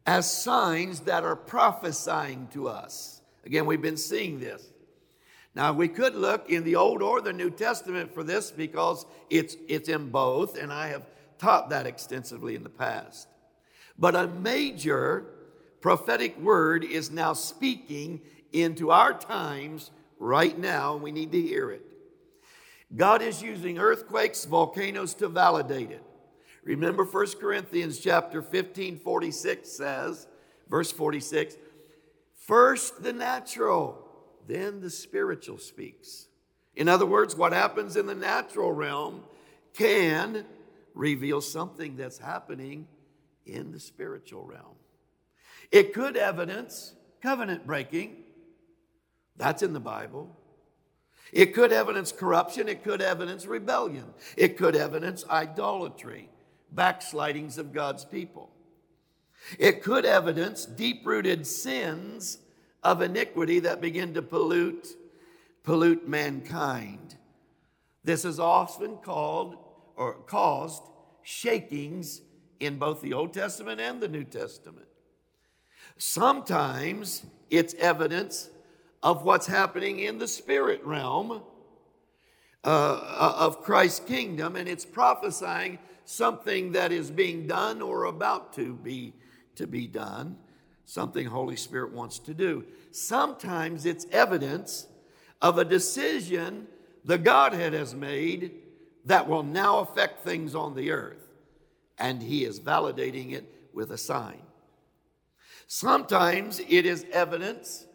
as 0.06 0.30
signs 0.30 1.00
that 1.00 1.24
are 1.24 1.34
prophesying 1.34 2.46
to 2.52 2.68
us. 2.68 3.22
Again, 3.46 3.64
we've 3.64 3.80
been 3.80 3.96
seeing 3.96 4.40
this. 4.40 4.62
Now, 5.54 5.72
we 5.72 5.88
could 5.88 6.14
look 6.14 6.50
in 6.50 6.64
the 6.64 6.76
Old 6.76 7.00
or 7.00 7.22
the 7.22 7.32
New 7.32 7.50
Testament 7.50 8.12
for 8.12 8.22
this 8.22 8.50
because 8.50 9.06
it's, 9.30 9.56
it's 9.66 9.88
in 9.88 10.10
both, 10.10 10.58
and 10.58 10.70
I 10.70 10.88
have 10.88 11.06
taught 11.38 11.70
that 11.70 11.86
extensively 11.86 12.54
in 12.54 12.62
the 12.62 12.68
past. 12.68 13.26
But 13.98 14.14
a 14.14 14.28
major 14.28 15.24
prophetic 15.80 16.38
word 16.38 16.84
is 16.84 17.10
now 17.10 17.32
speaking 17.32 18.20
into 18.52 18.90
our 18.90 19.14
times 19.18 19.90
right 20.18 20.56
now, 20.58 20.92
and 20.92 21.02
we 21.02 21.10
need 21.10 21.32
to 21.32 21.40
hear 21.40 21.70
it. 21.70 21.87
God 22.94 23.22
is 23.22 23.42
using 23.42 23.78
earthquakes, 23.78 24.44
volcanoes 24.44 25.14
to 25.14 25.28
validate 25.28 25.90
it. 25.90 26.02
Remember 26.64 27.04
1 27.04 27.26
Corinthians 27.40 27.98
chapter 27.98 28.42
15, 28.42 28.98
46 28.98 29.68
says, 29.68 30.26
verse 30.68 30.90
46, 30.92 31.56
first 32.46 33.02
the 33.02 33.12
natural, 33.12 34.06
then 34.46 34.80
the 34.80 34.90
spiritual 34.90 35.58
speaks. 35.58 36.26
In 36.74 36.88
other 36.88 37.06
words, 37.06 37.36
what 37.36 37.52
happens 37.52 37.96
in 37.96 38.06
the 38.06 38.14
natural 38.14 38.72
realm 38.72 39.22
can 39.74 40.44
reveal 40.94 41.40
something 41.40 41.96
that's 41.96 42.18
happening 42.18 42.86
in 43.46 43.72
the 43.72 43.80
spiritual 43.80 44.44
realm. 44.44 44.76
It 45.70 45.92
could 45.92 46.16
evidence 46.16 46.94
covenant 47.22 47.66
breaking. 47.66 48.16
That's 49.36 49.62
in 49.62 49.72
the 49.72 49.80
Bible. 49.80 50.36
It 51.32 51.54
could 51.54 51.72
evidence 51.72 52.12
corruption. 52.12 52.68
It 52.68 52.82
could 52.82 53.02
evidence 53.02 53.46
rebellion. 53.46 54.06
It 54.36 54.56
could 54.56 54.76
evidence 54.76 55.24
idolatry, 55.28 56.30
backslidings 56.72 57.58
of 57.58 57.72
God's 57.72 58.04
people. 58.04 58.50
It 59.58 59.82
could 59.82 60.04
evidence 60.04 60.64
deep 60.66 61.06
rooted 61.06 61.46
sins 61.46 62.38
of 62.82 63.02
iniquity 63.02 63.60
that 63.60 63.80
begin 63.80 64.14
to 64.14 64.22
pollute, 64.22 64.88
pollute 65.62 66.08
mankind. 66.08 67.16
This 68.04 68.24
is 68.24 68.40
often 68.40 68.96
called 68.98 69.56
or 69.96 70.14
caused 70.14 70.82
shakings 71.22 72.22
in 72.60 72.78
both 72.78 73.00
the 73.00 73.12
Old 73.12 73.32
Testament 73.32 73.80
and 73.80 74.00
the 74.00 74.08
New 74.08 74.24
Testament. 74.24 74.86
Sometimes 75.96 77.24
it's 77.50 77.74
evidence 77.74 78.50
of 79.02 79.24
what's 79.24 79.46
happening 79.46 80.00
in 80.00 80.18
the 80.18 80.28
spirit 80.28 80.84
realm 80.84 81.42
uh, 82.64 82.66
uh, 82.66 83.34
of 83.38 83.62
Christ's 83.62 84.00
kingdom, 84.00 84.56
and 84.56 84.68
it's 84.68 84.84
prophesying 84.84 85.78
something 86.04 86.72
that 86.72 86.90
is 86.90 87.10
being 87.10 87.46
done 87.46 87.80
or 87.80 88.04
about 88.04 88.52
to 88.54 88.74
be 88.74 89.14
to 89.54 89.66
be 89.66 89.86
done, 89.86 90.36
something 90.84 91.26
Holy 91.26 91.56
Spirit 91.56 91.92
wants 91.92 92.20
to 92.20 92.32
do. 92.32 92.64
Sometimes 92.92 93.86
it's 93.86 94.06
evidence 94.12 94.86
of 95.42 95.58
a 95.58 95.64
decision 95.64 96.68
the 97.04 97.18
Godhead 97.18 97.72
has 97.72 97.94
made 97.94 98.52
that 99.04 99.28
will 99.28 99.42
now 99.42 99.80
affect 99.80 100.22
things 100.24 100.54
on 100.54 100.74
the 100.74 100.92
earth, 100.92 101.28
and 101.98 102.22
He 102.22 102.44
is 102.44 102.60
validating 102.60 103.32
it 103.32 103.52
with 103.72 103.90
a 103.90 103.98
sign. 103.98 104.42
Sometimes 105.66 106.60
it 106.60 106.86
is 106.86 107.04
evidence 107.12 107.86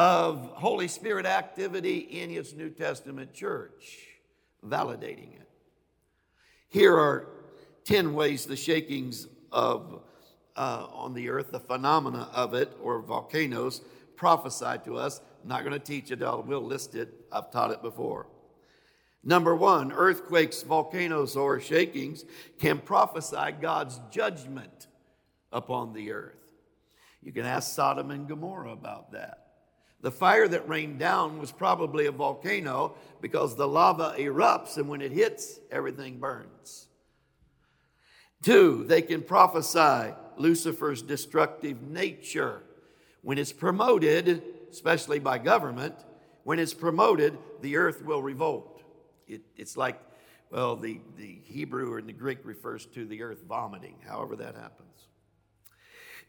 of 0.00 0.46
Holy 0.54 0.88
Spirit 0.88 1.26
activity 1.26 1.98
in 1.98 2.30
His 2.30 2.54
New 2.54 2.70
Testament 2.70 3.34
church, 3.34 3.98
validating 4.66 5.34
it. 5.34 5.46
Here 6.70 6.96
are 6.96 7.28
10 7.84 8.14
ways 8.14 8.46
the 8.46 8.56
shakings 8.56 9.26
of 9.52 10.00
uh, 10.56 10.86
on 10.90 11.12
the 11.12 11.28
earth, 11.28 11.52
the 11.52 11.60
phenomena 11.60 12.30
of 12.32 12.54
it, 12.54 12.74
or 12.82 13.02
volcanoes, 13.02 13.82
prophesied 14.16 14.86
to 14.86 14.96
us. 14.96 15.20
I'm 15.42 15.50
not 15.50 15.64
going 15.64 15.74
to 15.74 15.78
teach 15.78 16.10
it, 16.10 16.22
I 16.22 16.34
will 16.34 16.62
list 16.62 16.94
it. 16.94 17.12
I've 17.30 17.50
taught 17.50 17.70
it 17.70 17.82
before. 17.82 18.26
Number 19.22 19.54
one, 19.54 19.92
earthquakes, 19.92 20.62
volcanoes, 20.62 21.36
or 21.36 21.60
shakings 21.60 22.24
can 22.58 22.78
prophesy 22.78 23.52
God's 23.60 24.00
judgment 24.10 24.86
upon 25.52 25.92
the 25.92 26.12
earth. 26.12 26.54
You 27.22 27.32
can 27.32 27.44
ask 27.44 27.74
Sodom 27.74 28.10
and 28.10 28.26
Gomorrah 28.26 28.72
about 28.72 29.12
that. 29.12 29.49
The 30.02 30.10
fire 30.10 30.48
that 30.48 30.68
rained 30.68 30.98
down 30.98 31.38
was 31.38 31.52
probably 31.52 32.06
a 32.06 32.12
volcano 32.12 32.94
because 33.20 33.54
the 33.54 33.68
lava 33.68 34.14
erupts 34.18 34.78
and 34.78 34.88
when 34.88 35.02
it 35.02 35.12
hits, 35.12 35.60
everything 35.70 36.18
burns. 36.18 36.86
Two, 38.42 38.84
they 38.86 39.02
can 39.02 39.22
prophesy 39.22 40.14
Lucifer's 40.38 41.02
destructive 41.02 41.82
nature. 41.82 42.62
When 43.20 43.36
it's 43.36 43.52
promoted, 43.52 44.42
especially 44.70 45.18
by 45.18 45.36
government, 45.36 45.94
when 46.44 46.58
it's 46.58 46.72
promoted, 46.72 47.36
the 47.60 47.76
earth 47.76 48.02
will 48.02 48.22
revolt. 48.22 48.82
It, 49.28 49.42
it's 49.56 49.76
like, 49.76 50.00
well, 50.50 50.76
the, 50.76 51.00
the 51.18 51.40
Hebrew 51.44 51.92
or 51.92 52.00
the 52.00 52.14
Greek 52.14 52.38
refers 52.44 52.86
to 52.86 53.04
the 53.04 53.22
earth 53.22 53.42
vomiting, 53.46 53.96
however 54.06 54.36
that 54.36 54.54
happens. 54.54 54.86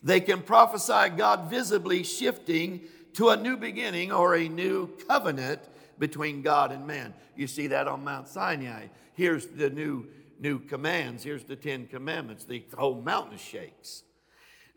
They 0.03 0.19
can 0.19 0.41
prophesy 0.41 1.15
God 1.15 1.49
visibly 1.49 2.03
shifting 2.03 2.81
to 3.13 3.30
a 3.30 3.38
new 3.38 3.58
beginning 3.58 4.12
or 4.12 4.36
a 4.36 4.47
new 4.47 4.88
covenant 5.08 5.62
between 6.00 6.41
God 6.41 6.71
and 6.71 6.88
man. 6.88 7.13
You 7.36 7.47
see 7.47 7.67
that 7.67 7.88
on 7.88 8.04
Mount 8.04 8.28
Sinai. 8.28 8.88
Here's 9.13 9.45
the 9.45 9.69
new 9.69 10.08
new 10.39 10.60
commands. 10.60 11.24
Here's 11.24 11.43
the 11.43 11.56
Ten 11.56 11.88
Commandments. 11.88 12.45
The 12.45 12.63
whole 12.76 13.02
mountain 13.02 13.38
shakes. 13.38 14.04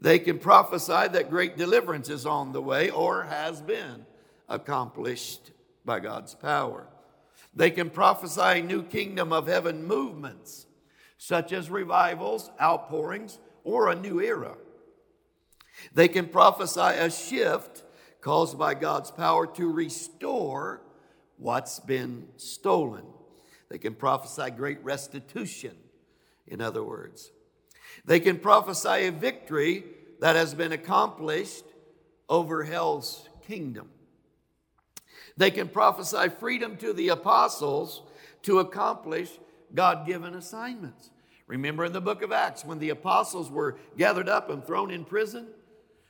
They 0.01 0.19
can 0.19 0.39
prophesy 0.39 1.09
that 1.09 1.31
great 1.31 1.57
deliverance 1.57 2.11
is 2.11 2.27
on 2.27 2.53
the 2.53 2.61
way 2.61 2.91
or 2.91 3.23
has 3.23 3.63
been 3.63 4.05
accomplished 4.49 5.53
by 5.85 6.01
God's 6.01 6.35
power. 6.35 6.87
They 7.55 7.71
can 7.71 7.89
prophesy 7.89 8.61
new 8.61 8.83
kingdom 8.83 9.33
of 9.33 9.47
heaven 9.47 9.87
movements, 9.87 10.67
such 11.17 11.53
as 11.53 11.71
revivals, 11.71 12.51
outpourings, 12.61 13.39
or 13.63 13.89
a 13.89 13.95
new 13.95 14.21
era. 14.21 14.57
They 15.95 16.09
can 16.09 16.27
prophesy 16.27 16.81
a 16.81 17.11
shift 17.11 17.83
caused 18.25 18.59
by 18.59 18.73
God's 18.73 19.11
power 19.11 19.47
to 19.47 19.71
restore 19.71 20.81
what's 21.37 21.79
been 21.79 22.27
stolen. 22.39 23.05
They 23.69 23.77
can 23.77 23.95
prophesy 23.95 24.51
great 24.51 24.83
restitution, 24.83 25.77
in 26.47 26.63
other 26.63 26.83
words. 26.83 27.31
They 28.07 28.21
can 28.21 28.39
prophesy 28.39 29.07
a 29.07 29.13
victory 29.13 29.85
that 30.21 30.37
has 30.37 30.55
been 30.55 30.73
accomplished 30.73 31.65
over 32.27 32.65
hell's 32.65 33.29
kingdom. 33.47 33.91
They 35.37 35.51
can 35.51 35.69
prophesy 35.69 36.31
freedom 36.31 36.79
to 36.79 36.95
the 36.95 37.09
apostles 37.09 38.01
to 38.45 38.61
accomplish 38.61 39.29
God 39.75 40.07
given 40.07 40.35
assignments. 40.35 41.11
Remember 41.47 41.85
in 41.85 41.93
the 41.93 42.01
book 42.01 42.23
of 42.23 42.33
Acts 42.33 42.65
when 42.65 42.79
the 42.79 42.89
apostles 42.89 43.51
were 43.51 43.77
gathered 43.99 44.31
up 44.31 44.49
and 44.49 44.65
thrown 44.65 44.91
in 44.91 45.05
prison? 45.05 45.49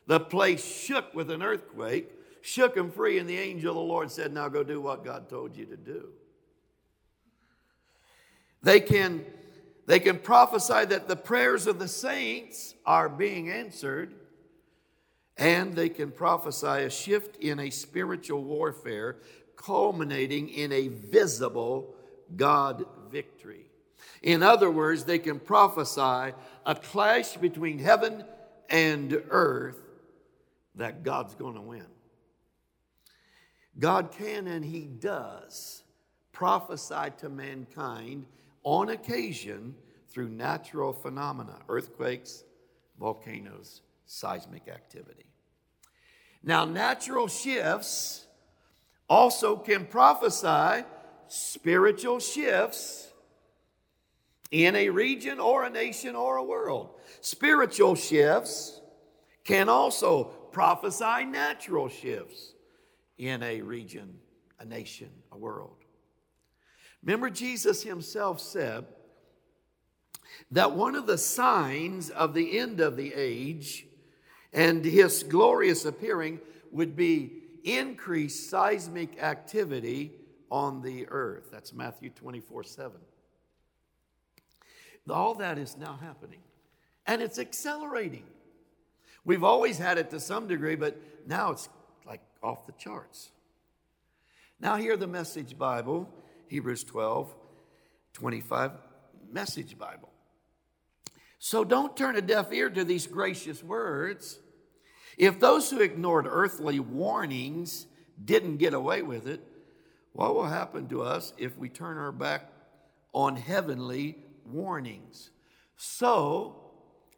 The 0.06 0.20
place 0.20 0.64
shook 0.64 1.14
with 1.14 1.30
an 1.30 1.42
earthquake, 1.42 2.10
shook 2.42 2.74
them 2.74 2.90
free, 2.90 3.18
and 3.18 3.28
the 3.28 3.38
angel 3.38 3.70
of 3.70 3.76
the 3.76 3.80
Lord 3.80 4.10
said, 4.10 4.32
Now 4.32 4.48
go 4.48 4.62
do 4.62 4.80
what 4.80 5.04
God 5.04 5.28
told 5.28 5.56
you 5.56 5.66
to 5.66 5.76
do. 5.76 6.10
They 8.62 8.80
can, 8.80 9.24
they 9.86 10.00
can 10.00 10.18
prophesy 10.18 10.84
that 10.86 11.08
the 11.08 11.16
prayers 11.16 11.66
of 11.66 11.78
the 11.78 11.88
saints 11.88 12.74
are 12.84 13.08
being 13.08 13.50
answered, 13.50 14.14
and 15.36 15.74
they 15.74 15.88
can 15.88 16.10
prophesy 16.10 16.66
a 16.66 16.90
shift 16.90 17.36
in 17.36 17.58
a 17.58 17.70
spiritual 17.70 18.42
warfare 18.44 19.16
culminating 19.56 20.48
in 20.48 20.72
a 20.72 20.88
visible 20.88 21.94
God 22.36 22.84
victory. 23.10 23.66
In 24.22 24.42
other 24.42 24.70
words, 24.70 25.04
they 25.04 25.18
can 25.18 25.38
prophesy 25.38 26.34
a 26.66 26.74
clash 26.74 27.36
between 27.36 27.78
heaven 27.78 28.24
and 28.70 29.22
earth 29.30 29.83
that 30.76 31.02
God's 31.02 31.34
going 31.34 31.54
to 31.54 31.60
win. 31.60 31.86
God 33.78 34.12
can 34.12 34.46
and 34.46 34.64
He 34.64 34.82
does 34.86 35.82
prophesy 36.32 37.12
to 37.18 37.28
mankind 37.28 38.26
on 38.62 38.90
occasion 38.90 39.74
through 40.08 40.28
natural 40.28 40.92
phenomena, 40.92 41.56
earthquakes, 41.68 42.44
volcanoes, 42.98 43.82
seismic 44.06 44.68
activity. 44.68 45.26
Now, 46.42 46.64
natural 46.64 47.26
shifts 47.26 48.26
also 49.08 49.56
can 49.56 49.86
prophesy 49.86 50.84
spiritual 51.28 52.20
shifts 52.20 53.08
in 54.50 54.76
a 54.76 54.88
region 54.90 55.40
or 55.40 55.64
a 55.64 55.70
nation 55.70 56.14
or 56.14 56.36
a 56.36 56.44
world. 56.44 56.90
Spiritual 57.20 57.94
shifts 57.94 58.80
can 59.42 59.68
also 59.68 60.30
prophesy 60.54 61.24
natural 61.24 61.88
shifts 61.88 62.54
in 63.18 63.42
a 63.42 63.60
region, 63.60 64.14
a 64.60 64.64
nation, 64.64 65.10
a 65.32 65.36
world. 65.36 65.76
Remember, 67.02 67.28
Jesus 67.28 67.82
himself 67.82 68.40
said 68.40 68.86
that 70.50 70.72
one 70.72 70.94
of 70.94 71.06
the 71.06 71.18
signs 71.18 72.08
of 72.08 72.32
the 72.32 72.58
end 72.58 72.80
of 72.80 72.96
the 72.96 73.12
age 73.14 73.86
and 74.52 74.84
his 74.84 75.24
glorious 75.24 75.84
appearing 75.84 76.40
would 76.70 76.96
be 76.96 77.42
increased 77.64 78.48
seismic 78.48 79.20
activity 79.22 80.12
on 80.50 80.82
the 80.82 81.08
earth. 81.08 81.48
That's 81.50 81.72
Matthew 81.72 82.10
24 82.10 82.62
7. 82.62 82.92
All 85.10 85.34
that 85.34 85.58
is 85.58 85.76
now 85.76 85.98
happening, 86.00 86.40
and 87.06 87.20
it's 87.20 87.38
accelerating. 87.38 88.24
We've 89.24 89.44
always 89.44 89.78
had 89.78 89.98
it 89.98 90.10
to 90.10 90.20
some 90.20 90.46
degree, 90.46 90.76
but 90.76 91.00
now 91.26 91.52
it's 91.52 91.68
like 92.06 92.20
off 92.42 92.66
the 92.66 92.72
charts. 92.72 93.30
Now, 94.60 94.76
hear 94.76 94.96
the 94.96 95.06
message 95.06 95.58
Bible 95.58 96.08
Hebrews 96.48 96.84
12, 96.84 97.34
25, 98.12 98.70
Message 99.32 99.76
Bible. 99.78 100.10
So 101.38 101.64
don't 101.64 101.96
turn 101.96 102.16
a 102.16 102.22
deaf 102.22 102.52
ear 102.52 102.70
to 102.70 102.84
these 102.84 103.06
gracious 103.06 103.62
words. 103.62 104.38
If 105.18 105.40
those 105.40 105.70
who 105.70 105.80
ignored 105.80 106.26
earthly 106.28 106.80
warnings 106.80 107.86
didn't 108.24 108.58
get 108.58 108.74
away 108.74 109.02
with 109.02 109.26
it, 109.26 109.40
what 110.12 110.34
will 110.34 110.46
happen 110.46 110.88
to 110.88 111.02
us 111.02 111.32
if 111.36 111.56
we 111.58 111.68
turn 111.68 111.98
our 111.98 112.12
back 112.12 112.52
on 113.12 113.36
heavenly 113.36 114.16
warnings? 114.46 115.30
So, 115.76 116.70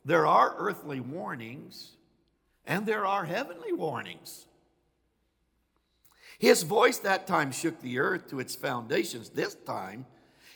there 0.04 0.26
are 0.26 0.54
earthly 0.56 1.00
warnings 1.00 1.95
and 2.66 2.86
there 2.86 3.06
are 3.06 3.24
heavenly 3.24 3.72
warnings. 3.72 4.46
His 6.38 6.62
voice 6.64 6.98
that 6.98 7.26
time 7.26 7.52
shook 7.52 7.80
the 7.80 7.98
earth 7.98 8.28
to 8.28 8.40
its 8.40 8.54
foundations. 8.54 9.30
This 9.30 9.54
time, 9.54 10.06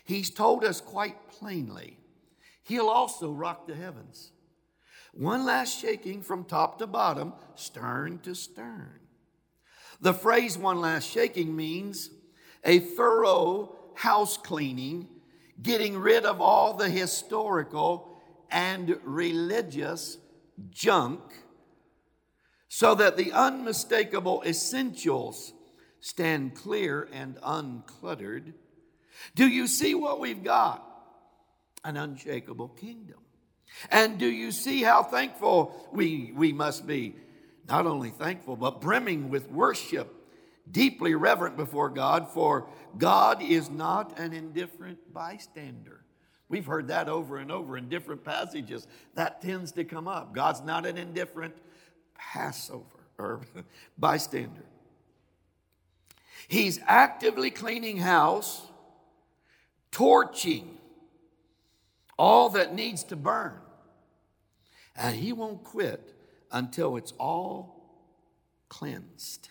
he's 0.05 0.31
told 0.31 0.65
us 0.65 0.81
quite 0.81 1.31
plainly 1.31 1.97
he'll 2.65 2.89
also 2.89 3.33
rock 3.33 3.67
the 3.67 3.75
heavens. 3.75 4.33
One 5.13 5.45
last 5.45 5.81
shaking 5.81 6.23
from 6.23 6.45
top 6.45 6.79
to 6.79 6.87
bottom, 6.87 7.33
stern 7.57 8.21
to 8.21 8.35
stern. 8.35 9.01
The 10.01 10.15
phrase 10.15 10.57
one 10.57 10.81
last 10.81 11.09
shaking 11.09 11.55
means 11.57 12.11
a 12.65 12.79
thorough 12.79 13.77
house 13.95 14.37
cleaning, 14.37 15.09
getting 15.61 15.99
rid 15.99 16.25
of 16.25 16.41
all 16.41 16.75
the 16.75 16.89
historical 16.89 18.21
and 18.51 18.99
religious 19.03 20.19
junk 20.71 21.21
so 22.73 22.95
that 22.95 23.17
the 23.17 23.33
unmistakable 23.33 24.45
essentials 24.47 25.53
stand 25.99 26.55
clear 26.55 27.09
and 27.13 27.35
uncluttered. 27.43 28.55
Do 29.35 29.49
you 29.49 29.67
see 29.67 29.97
what 29.97 30.21
we've 30.21 30.45
got? 30.45 30.87
An 31.83 31.97
unshakable 31.97 32.69
kingdom. 32.69 33.19
And 33.91 34.19
do 34.19 34.27
you 34.27 34.53
see 34.53 34.85
how 34.85 35.03
thankful 35.03 35.89
we, 35.93 36.33
we 36.37 36.53
must 36.53 36.87
be? 36.87 37.17
Not 37.69 37.87
only 37.87 38.11
thankful, 38.11 38.55
but 38.55 38.81
brimming 38.81 39.31
with 39.31 39.51
worship, 39.51 40.15
deeply 40.71 41.17
reverent 41.17 41.57
before 41.57 41.89
God, 41.89 42.29
for 42.33 42.69
God 42.97 43.43
is 43.43 43.69
not 43.69 44.17
an 44.17 44.33
indifferent 44.33 45.13
bystander. 45.13 46.05
We've 46.49 46.67
heard 46.67 46.87
that 46.89 47.09
over 47.09 47.39
and 47.39 47.51
over 47.51 47.77
in 47.77 47.89
different 47.89 48.25
passages. 48.25 48.87
That 49.15 49.43
tends 49.43 49.73
to 49.73 49.83
come 49.83 50.07
up. 50.07 50.33
God's 50.33 50.63
not 50.63 50.87
an 50.87 50.97
indifferent 50.97 51.57
Passover 52.33 52.85
or 53.19 53.41
bystander. 53.99 54.65
He's 56.49 56.81
actively 56.87 57.51
cleaning 57.51 57.99
house, 57.99 58.67
torching 59.91 60.79
all 62.19 62.51
that 62.51 62.75
needs 62.75 63.05
to 63.05 63.17
burn. 63.17 63.59
And 64.97 65.17
he 65.17 65.33
won't 65.33 65.65
quit 65.65 66.15
until 66.51 66.97
it's 66.97 67.13
all 67.19 67.81
cleansed. 68.69 69.49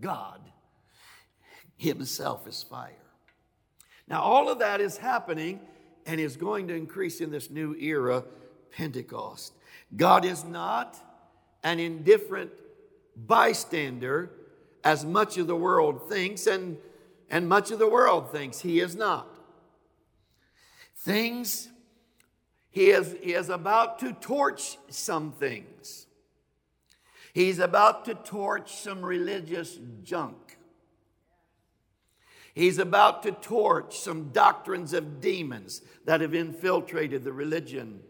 God 0.00 0.40
Himself 1.76 2.46
is 2.48 2.62
fire. 2.62 2.92
Now, 4.08 4.22
all 4.22 4.48
of 4.48 4.58
that 4.58 4.80
is 4.80 4.96
happening 4.96 5.60
and 6.06 6.20
is 6.20 6.36
going 6.36 6.68
to 6.68 6.74
increase 6.74 7.20
in 7.20 7.30
this 7.30 7.50
new 7.50 7.74
era, 7.76 8.24
Pentecost. 8.72 9.52
God 9.96 10.24
is 10.24 10.44
not 10.44 10.98
an 11.62 11.78
indifferent 11.78 12.50
bystander 13.16 14.30
as 14.82 15.04
much 15.04 15.36
of 15.36 15.46
the 15.46 15.56
world 15.56 16.08
thinks, 16.08 16.46
and, 16.46 16.78
and 17.28 17.48
much 17.48 17.70
of 17.70 17.78
the 17.78 17.88
world 17.88 18.32
thinks 18.32 18.60
he 18.60 18.80
is 18.80 18.96
not. 18.96 19.38
Things 20.96 21.68
he 22.70 22.90
is, 22.90 23.16
he 23.20 23.32
is 23.32 23.48
about 23.48 23.98
to 23.98 24.12
torch 24.12 24.78
some 24.88 25.32
things. 25.32 26.06
He's 27.32 27.58
about 27.58 28.04
to 28.06 28.14
torch 28.14 28.76
some 28.76 29.04
religious 29.04 29.78
junk. 30.02 30.58
He's 32.54 32.78
about 32.78 33.22
to 33.24 33.32
torch 33.32 33.98
some 33.98 34.30
doctrines 34.30 34.92
of 34.92 35.20
demons 35.20 35.82
that 36.04 36.20
have 36.20 36.34
infiltrated 36.34 37.24
the 37.24 37.32
religion 37.32 38.00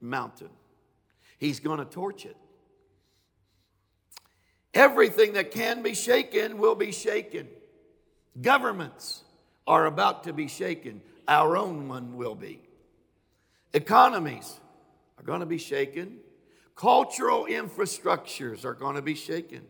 mountain. 0.00 0.50
He's 1.38 1.60
going 1.60 1.78
to 1.78 1.84
torch 1.84 2.24
it. 2.24 2.36
Everything 4.72 5.32
that 5.32 5.50
can 5.50 5.82
be 5.82 5.94
shaken 5.94 6.58
will 6.58 6.74
be 6.74 6.92
shaken. 6.92 7.48
Governments 8.40 9.24
are 9.66 9.86
about 9.86 10.24
to 10.24 10.32
be 10.32 10.46
shaken. 10.46 11.02
Our 11.26 11.56
own 11.56 11.88
one 11.88 12.16
will 12.16 12.34
be. 12.34 12.60
Economies 13.72 14.60
are 15.18 15.24
going 15.24 15.40
to 15.40 15.46
be 15.46 15.58
shaken. 15.58 16.18
Cultural 16.74 17.46
infrastructures 17.46 18.64
are 18.64 18.74
going 18.74 18.96
to 18.96 19.02
be 19.02 19.14
shaken. 19.14 19.62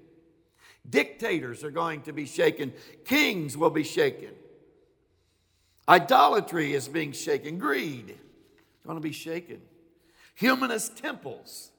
Dictators 0.89 1.65
are 1.65 1.71
going 1.71 2.03
to 2.03 2.13
be 2.13 2.25
shaken. 2.25 2.73
Kings 3.05 3.57
will 3.57 3.71
be 3.71 3.83
shaken. 3.83 4.31
Idolatry 5.89 6.73
is 6.73 6.89
being 6.89 7.13
shaken. 7.13 7.59
Greed 7.59 8.11
is 8.11 8.87
going 8.87 8.97
to 8.97 9.03
be 9.03 9.13
shaken. 9.13 9.61
Humanist 10.35 10.97
temples, 10.97 11.71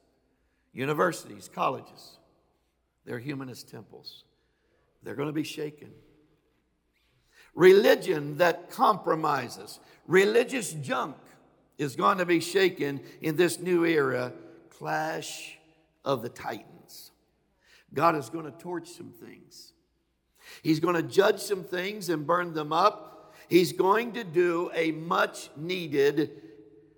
universities, 0.73 1.49
colleges, 1.53 2.17
they're 3.05 3.19
humanist 3.19 3.69
temples. 3.69 4.23
They're 5.03 5.15
going 5.15 5.29
to 5.29 5.33
be 5.33 5.43
shaken. 5.43 5.91
Religion 7.53 8.37
that 8.37 8.69
compromises, 8.69 9.79
religious 10.07 10.71
junk 10.73 11.17
is 11.77 11.95
going 11.95 12.19
to 12.19 12.25
be 12.25 12.39
shaken 12.39 13.01
in 13.21 13.35
this 13.35 13.59
new 13.59 13.85
era 13.85 14.31
clash 14.69 15.57
of 16.05 16.21
the 16.21 16.29
titans. 16.29 17.11
God 17.93 18.15
is 18.15 18.29
going 18.29 18.45
to 18.45 18.51
torch 18.51 18.89
some 18.89 19.11
things. 19.11 19.73
He's 20.63 20.79
going 20.79 20.95
to 20.95 21.03
judge 21.03 21.39
some 21.39 21.63
things 21.63 22.09
and 22.09 22.25
burn 22.25 22.53
them 22.53 22.71
up. 22.71 23.33
He's 23.49 23.73
going 23.73 24.13
to 24.13 24.23
do 24.23 24.71
a 24.73 24.91
much 24.91 25.49
needed 25.57 26.31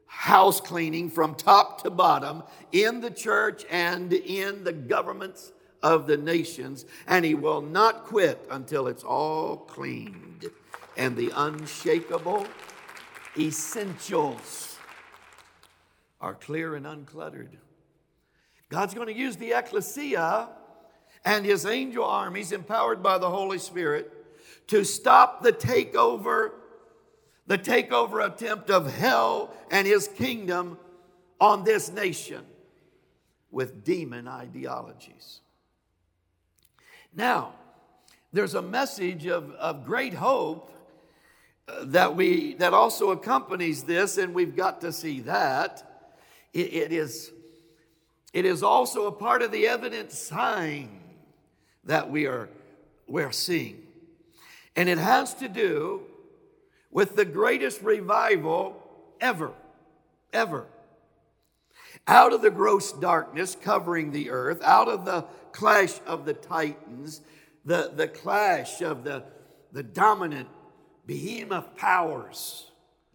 house 0.06 0.62
cleaning 0.62 1.10
from 1.10 1.34
top 1.34 1.82
to 1.82 1.90
bottom 1.90 2.44
in 2.72 3.02
the 3.02 3.10
church 3.10 3.66
and 3.72 4.14
in 4.14 4.64
the 4.64 4.74
governments 4.74 5.52
of 5.84 6.08
the 6.08 6.18
nations. 6.18 6.86
And 7.06 7.24
he 7.24 7.36
will 7.36 7.62
not 7.62 8.06
quit 8.06 8.44
until 8.50 8.88
it's 8.88 9.04
all 9.04 9.58
cleaned 9.58 10.50
and 10.98 11.16
the 11.16 11.32
unshakable 11.36 12.46
essentials 13.38 14.78
are 16.22 16.36
clear 16.36 16.76
and 16.76 16.86
uncluttered. 16.86 17.58
God's 18.70 18.94
going 18.94 19.08
to 19.08 19.14
use 19.14 19.36
the 19.36 19.54
ecclesia 19.54 20.50
and 21.26 21.46
his 21.46 21.66
angel 21.66 22.06
armies, 22.06 22.52
empowered 22.52 23.02
by 23.02 23.18
the 23.18 23.30
Holy 23.30 23.60
Spirit, 23.60 24.12
to 24.68 24.84
stop 24.84 25.42
the 25.42 25.54
takeover, 25.54 26.52
the 27.48 27.58
takeover 27.58 28.26
attempt 28.26 28.70
of 28.70 28.92
hell 28.94 29.54
and 29.72 29.88
his 29.88 30.08
kingdom 30.08 30.78
on 31.40 31.64
this 31.64 31.92
nation 31.92 32.46
with 33.52 33.84
demon 33.84 34.28
ideologies. 34.28 35.42
Now, 37.16 37.54
there's 38.32 38.56
a 38.56 38.62
message 38.62 39.28
of, 39.28 39.52
of 39.52 39.86
great 39.86 40.14
hope 40.14 40.72
uh, 41.68 41.86
that 41.86 42.16
we 42.16 42.56
that 42.56 42.74
also 42.74 43.12
accompanies 43.12 43.84
this, 43.84 44.18
and 44.18 44.34
we've 44.34 44.56
got 44.56 44.82
to 44.82 44.92
see 44.92 45.22
that 45.22 46.10
it, 46.54 46.74
it, 46.74 46.92
is, 46.92 47.32
it 48.34 48.46
is 48.46 48.64
also 48.64 49.08
a 49.08 49.12
part 49.12 49.42
of 49.42 49.52
the 49.52 49.68
evident 49.68 50.12
sign 50.12 51.00
that 51.86 52.10
we 52.10 52.26
are 52.26 52.50
we're 53.08 53.32
seeing. 53.32 53.84
And 54.76 54.90
it 54.90 54.98
has 54.98 55.36
to 55.36 55.48
do 55.48 56.02
with 56.90 57.16
the 57.16 57.26
greatest 57.26 57.82
revival 57.82 58.82
ever, 59.22 59.52
ever. 60.32 60.66
Out 62.08 62.34
of 62.34 62.42
the 62.42 62.52
gross 62.52 62.92
darkness 62.92 63.56
covering 63.60 64.12
the 64.12 64.30
earth, 64.30 64.62
out 64.64 64.88
of 64.88 65.06
the 65.06 65.26
clash 65.54 66.00
of 66.06 66.26
the 66.26 66.34
titans, 66.34 67.22
the, 67.64 67.92
the 67.96 68.08
clash 68.08 68.82
of 68.82 69.04
the, 69.04 69.24
the 69.72 69.84
dominant 69.84 70.50
behemoth 71.06 71.76
powers 71.78 72.72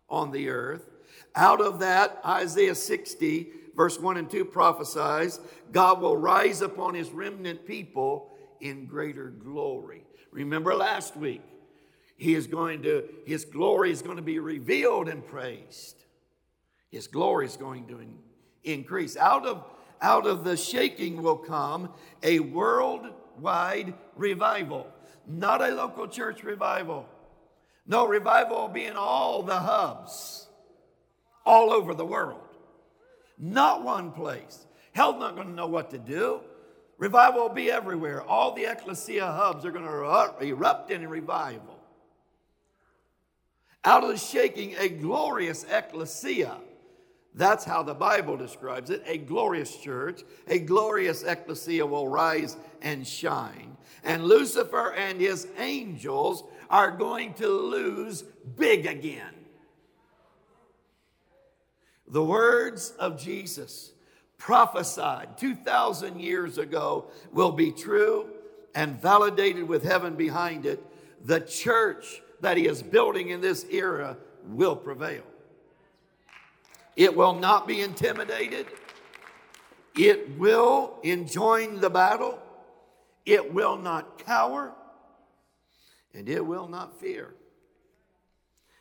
on 0.09 0.31
the 0.31 0.49
earth, 0.49 0.87
out 1.35 1.61
of 1.61 1.81
that, 1.81 2.21
Isaiah 2.25 2.75
60, 2.75 3.49
verse 3.77 3.99
1 3.99 4.17
and 4.17 4.31
2 4.31 4.45
prophesies 4.47 5.39
God 5.71 6.01
will 6.01 6.17
rise 6.17 6.63
upon 6.63 6.95
his 6.95 7.11
remnant 7.11 7.67
people 7.67 8.31
in 8.61 8.87
greater 8.87 9.29
glory. 9.29 10.03
Remember 10.31 10.75
last 10.75 11.17
week, 11.17 11.43
he 12.17 12.35
is 12.35 12.47
going 12.47 12.83
to, 12.83 13.05
his 13.27 13.45
glory 13.45 13.93
is 13.93 14.03
going 14.03 14.17
to 14.17 14.23
be 14.23 14.39
revealed 14.39 15.09
and 15.09 15.25
praised. 15.25 16.05
His 16.91 17.07
glory 17.07 17.47
is 17.47 17.57
going 17.57 17.87
to 17.89 18.01
in, 18.01 18.19
increase. 18.65 19.17
Out 19.17 19.47
of, 19.47 19.65
out 20.01 20.27
of 20.27 20.45
the 20.45 20.57
shaking 20.57 21.23
will 21.23 21.37
come 21.37 21.91
a 22.23 22.41
worldwide 22.41 23.95
revival, 24.17 24.87
not 25.27 25.61
a 25.61 25.69
local 25.69 26.09
church 26.09 26.43
revival. 26.43 27.09
No, 27.87 28.07
revival 28.07 28.59
will 28.59 28.69
be 28.69 28.85
in 28.85 28.97
all 28.97 29.43
the 29.43 29.59
hubs 29.59 30.49
all 31.47 31.73
over 31.73 31.95
the 31.95 32.05
world. 32.05 32.43
Not 33.39 33.83
one 33.83 34.13
place. 34.13 34.67
Hell's 34.93 35.19
not 35.19 35.37
going 35.37 35.49
to 35.49 35.55
know 35.55 35.67
what 35.67 35.91
to 35.91 35.99
do. 35.99 36.41
Revival 36.99 37.43
will 37.43 37.55
be 37.55 37.71
everywhere. 37.71 38.23
All 38.23 38.55
the 38.55 38.65
ecclesia 38.65 39.25
hubs 39.25 39.65
are 39.65 39.71
going 39.71 39.85
to 39.85 40.45
erupt 40.45 40.91
in 40.91 41.09
revival. 41.09 41.79
Out 43.85 44.03
of 44.03 44.11
the 44.11 44.19
shaking, 44.19 44.75
a 44.77 44.89
glorious 44.89 45.65
ecclesia. 45.71 46.57
That's 47.35 47.65
how 47.65 47.83
the 47.83 47.95
Bible 47.95 48.37
describes 48.37 48.91
it. 48.91 49.03
A 49.07 49.19
glorious 49.19 49.77
church, 49.77 50.23
a 50.49 50.59
glorious 50.59 51.23
ecclesia 51.23 51.87
will 51.87 52.09
rise 52.09 52.57
and 52.83 53.07
shine. 53.07 53.77
And 54.03 54.25
Lucifer 54.25 54.93
and 54.95 55.21
his 55.21 55.47
angels 55.59 56.45
are 56.71 56.91
going 56.91 57.35
to 57.35 57.49
lose 57.49 58.23
big 58.57 58.87
again. 58.87 59.35
The 62.09 62.25
words 62.25 62.93
of 62.99 63.21
Jesus 63.21 63.93
prophesied 64.39 65.37
2,000 65.37 66.21
years 66.21 66.57
ago 66.59 67.11
will 67.33 67.53
be 67.53 67.71
true 67.71 68.31
and 68.75 69.01
validated 69.01 69.69
with 69.69 69.83
heaven 69.83 70.15
behind 70.15 70.65
it. 70.65 70.83
The 71.25 71.41
church 71.41 72.23
that 72.41 72.57
he 72.57 72.67
is 72.67 72.83
building 72.83 73.29
in 73.29 73.41
this 73.41 73.67
era 73.71 74.17
will 74.47 74.77
prevail. 74.77 75.25
It 76.99 77.17
will 77.17 77.35
not 77.35 77.69
be 77.69 77.81
intimidated. 77.81 78.67
It 79.97 80.37
will 80.37 80.99
enjoin 81.05 81.81
the 81.81 81.89
battle. 81.89 82.41
It 83.25 83.55
will 83.55 83.77
not 83.77 84.19
cower. 84.19 84.75
And 86.13 86.29
it 86.29 86.45
will 86.45 86.67
not 86.67 86.99
fear. 86.99 87.37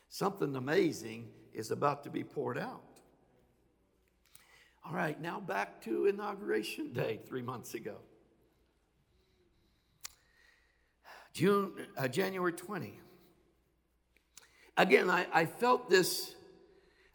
Something 0.08 0.56
amazing 0.56 1.28
is 1.54 1.70
about 1.70 2.02
to 2.02 2.10
be 2.10 2.24
poured 2.24 2.58
out. 2.58 2.82
All 4.84 4.92
right, 4.92 5.20
now 5.20 5.38
back 5.38 5.80
to 5.84 6.06
Inauguration 6.06 6.92
Day 6.92 7.20
three 7.24 7.42
months 7.42 7.74
ago. 7.74 7.98
June, 11.32 11.72
uh, 11.96 12.08
January 12.08 12.52
20. 12.52 12.98
Again, 14.76 15.08
I, 15.08 15.26
I 15.32 15.46
felt 15.46 15.88
this, 15.88 16.34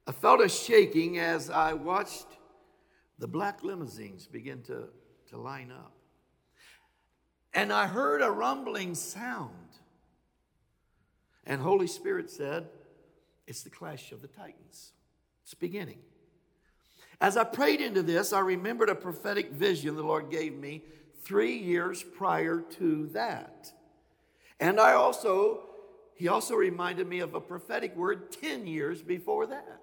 I 0.06 0.12
felt 0.12 0.42
a 0.42 0.50
shaking 0.50 1.18
as 1.18 1.50
I 1.50 1.74
watched 1.74 2.28
the 3.20 3.28
black 3.28 3.64
limousines 3.64 4.28
begin 4.28 4.62
to, 4.64 4.90
to 5.30 5.38
line 5.38 5.72
up. 5.72 5.94
And 7.54 7.72
I 7.72 7.88
heard 7.88 8.22
a 8.22 8.32
rumbling 8.32 8.96
sound. 8.96 9.52
And 11.46 11.62
Holy 11.62 11.88
Spirit 11.88 12.30
said, 12.30 12.68
It's 13.48 13.64
the 13.64 13.70
clash 13.70 14.12
of 14.12 14.22
the 14.22 14.28
Titans. 14.28 14.92
It's 15.44 15.54
beginning. 15.54 16.00
As 17.22 17.38
I 17.38 17.44
prayed 17.44 17.80
into 17.80 18.02
this, 18.02 18.34
I 18.34 18.40
remembered 18.40 18.90
a 18.90 18.96
prophetic 18.96 19.52
vision 19.52 19.96
the 19.96 20.04
Lord 20.04 20.30
gave 20.30 20.54
me 20.58 20.84
three 21.24 21.58
years 21.58 22.04
prior 22.04 22.60
to 22.78 23.08
that. 23.14 23.72
And 24.60 24.80
I 24.80 24.94
also, 24.94 25.62
he 26.16 26.28
also 26.28 26.56
reminded 26.56 27.08
me 27.08 27.20
of 27.20 27.36
a 27.36 27.42
prophetic 27.42 27.96
word 27.96 28.32
10 28.32 28.68
years 28.68 29.02
before 29.02 29.48
that. 29.48 29.83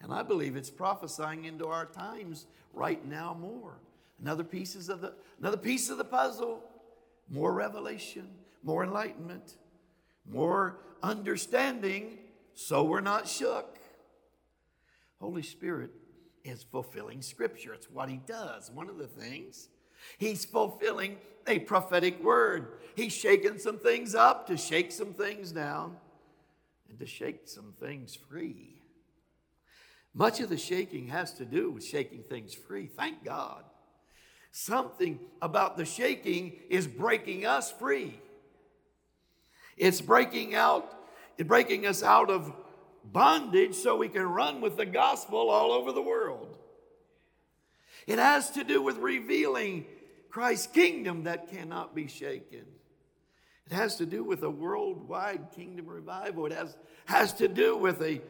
And 0.00 0.12
I 0.12 0.22
believe 0.22 0.56
it's 0.56 0.70
prophesying 0.70 1.44
into 1.44 1.66
our 1.66 1.86
times 1.86 2.46
right 2.72 3.04
now 3.04 3.36
more. 3.38 3.78
Another 4.20 4.44
pieces 4.44 4.88
of 4.88 5.00
the 5.00 5.14
another 5.38 5.56
piece 5.56 5.90
of 5.90 5.98
the 5.98 6.04
puzzle, 6.04 6.60
more 7.28 7.52
revelation, 7.52 8.28
more 8.62 8.82
enlightenment, 8.82 9.56
more 10.28 10.78
understanding, 11.02 12.18
so 12.54 12.82
we're 12.84 13.00
not 13.00 13.28
shook. 13.28 13.78
Holy 15.20 15.42
Spirit 15.42 15.90
is 16.44 16.62
fulfilling 16.62 17.22
Scripture. 17.22 17.74
It's 17.74 17.90
what 17.90 18.08
He 18.08 18.20
does. 18.26 18.70
One 18.70 18.88
of 18.88 18.98
the 18.98 19.06
things. 19.06 19.68
He's 20.16 20.44
fulfilling 20.44 21.16
a 21.46 21.58
prophetic 21.60 22.22
word. 22.22 22.78
He's 22.94 23.12
shaking 23.12 23.58
some 23.58 23.78
things 23.78 24.14
up 24.14 24.46
to 24.48 24.56
shake 24.56 24.92
some 24.92 25.12
things 25.12 25.52
down 25.52 25.96
and 26.88 26.98
to 26.98 27.06
shake 27.06 27.42
some 27.48 27.72
things 27.78 28.14
free. 28.14 28.77
Much 30.18 30.40
of 30.40 30.48
the 30.48 30.56
shaking 30.56 31.06
has 31.06 31.32
to 31.32 31.44
do 31.44 31.70
with 31.70 31.84
shaking 31.84 32.24
things 32.24 32.52
free. 32.52 32.88
Thank 32.88 33.24
God. 33.24 33.62
Something 34.50 35.20
about 35.40 35.76
the 35.76 35.84
shaking 35.84 36.54
is 36.68 36.88
breaking 36.88 37.46
us 37.46 37.70
free. 37.70 38.18
It's 39.76 40.00
breaking 40.00 40.56
out, 40.56 40.92
breaking 41.38 41.86
us 41.86 42.02
out 42.02 42.30
of 42.30 42.52
bondage 43.04 43.76
so 43.76 43.96
we 43.96 44.08
can 44.08 44.24
run 44.24 44.60
with 44.60 44.76
the 44.76 44.86
gospel 44.86 45.50
all 45.50 45.70
over 45.70 45.92
the 45.92 46.02
world. 46.02 46.58
It 48.08 48.18
has 48.18 48.50
to 48.52 48.64
do 48.64 48.82
with 48.82 48.96
revealing 48.96 49.86
Christ's 50.30 50.66
kingdom 50.66 51.24
that 51.24 51.48
cannot 51.48 51.94
be 51.94 52.08
shaken. 52.08 52.64
It 53.70 53.72
has 53.72 53.94
to 53.96 54.06
do 54.06 54.24
with 54.24 54.42
a 54.42 54.50
worldwide 54.50 55.52
kingdom 55.54 55.86
revival. 55.86 56.46
It 56.46 56.52
has, 56.54 56.76
has 57.04 57.34
to 57.34 57.46
do 57.46 57.76
with 57.76 58.02
a, 58.02 58.20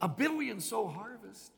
a 0.00 0.08
billion 0.08 0.60
soul 0.60 0.88
harvest. 0.88 1.52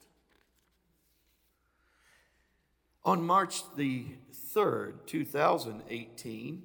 On 3.05 3.23
March 3.23 3.63
the 3.77 4.07
3rd, 4.55 5.07
2018, 5.07 6.63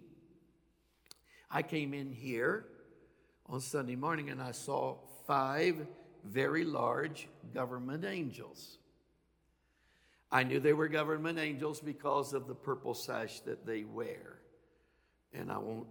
I 1.50 1.62
came 1.62 1.94
in 1.94 2.12
here 2.12 2.66
on 3.48 3.62
Sunday 3.62 3.96
morning 3.96 4.30
and 4.30 4.42
I 4.42 4.52
saw 4.52 4.98
five 5.26 5.88
very 6.26 6.66
large 6.66 7.28
government 7.54 8.04
angels. 8.04 8.78
I 10.32 10.44
knew 10.44 10.60
they 10.60 10.74
were 10.74 10.88
government 10.88 11.40
angels 11.40 11.80
because 11.80 12.34
of 12.34 12.48
the 12.48 12.56
purple 12.56 12.94
sash 12.94 13.40
that 13.42 13.66
they 13.66 13.84
wear. 13.84 14.40
And 15.34 15.52
I 15.52 15.58
won't 15.58 15.88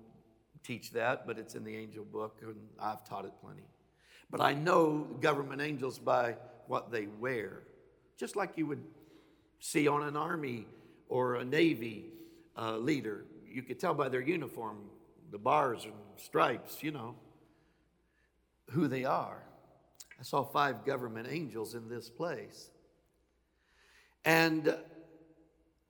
teach 0.62 0.90
that, 0.92 1.27
but 1.27 1.38
it's 1.38 1.55
in 1.55 1.64
the 1.64 1.77
angel 1.77 2.05
book, 2.05 2.40
and 2.42 2.57
I've 2.79 3.05
taught 3.09 3.25
it 3.25 3.33
plenty. 3.40 3.62
But 4.30 4.40
I 4.40 4.54
know 4.54 5.06
government 5.20 5.60
angels 5.60 5.98
by 5.98 6.37
what 6.66 6.90
they 6.90 7.06
wear, 7.06 7.62
just 8.16 8.37
like 8.37 8.56
you 8.56 8.66
would 8.66 8.82
see 9.60 9.87
on 9.88 10.02
an 10.02 10.16
army 10.16 10.66
or 11.08 11.37
a 11.37 11.44
navy 11.44 12.06
uh, 12.56 12.76
leader. 12.76 13.24
You 13.46 13.62
could 13.62 13.78
tell 13.78 13.94
by 13.94 14.08
their 14.08 14.22
uniform, 14.22 14.78
the 15.30 15.38
bars 15.38 15.84
and 15.84 15.94
stripes, 16.16 16.82
you 16.82 16.90
know 16.90 17.14
who 18.70 18.88
they 18.88 19.04
are. 19.04 19.42
I 20.18 20.22
saw 20.22 20.44
five 20.44 20.84
government 20.84 21.28
angels 21.30 21.74
in 21.74 21.88
this 21.88 22.08
place. 22.08 22.70
And 24.24 24.76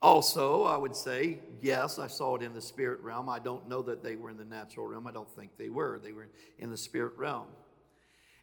also, 0.02 0.64
I 0.64 0.76
would 0.76 0.96
say, 0.96 1.38
yes, 1.62 1.98
I 1.98 2.08
saw 2.08 2.36
it 2.36 2.42
in 2.42 2.52
the 2.52 2.60
spirit 2.60 3.00
realm. 3.00 3.28
I 3.28 3.38
don't 3.38 3.68
know 3.68 3.82
that 3.82 4.02
they 4.02 4.16
were 4.16 4.30
in 4.30 4.36
the 4.36 4.44
natural 4.44 4.86
realm. 4.86 5.06
I 5.06 5.12
don't 5.12 5.30
think 5.34 5.56
they 5.56 5.68
were. 5.68 6.00
They 6.02 6.12
were 6.12 6.28
in 6.58 6.70
the 6.70 6.76
spirit 6.76 7.14
realm. 7.16 7.46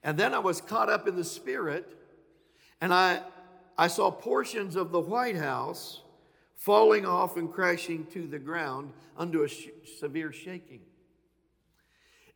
And 0.03 0.17
then 0.17 0.33
I 0.33 0.39
was 0.39 0.61
caught 0.61 0.89
up 0.89 1.07
in 1.07 1.15
the 1.15 1.23
spirit, 1.23 1.97
and 2.79 2.93
I, 2.93 3.21
I 3.77 3.87
saw 3.87 4.09
portions 4.09 4.75
of 4.75 4.91
the 4.91 4.99
White 4.99 5.37
House 5.37 6.01
falling 6.55 7.05
off 7.05 7.37
and 7.37 7.51
crashing 7.51 8.05
to 8.13 8.27
the 8.27 8.39
ground 8.39 8.93
under 9.17 9.43
a 9.45 9.49
sh- 9.49 9.69
severe 9.99 10.31
shaking. 10.31 10.81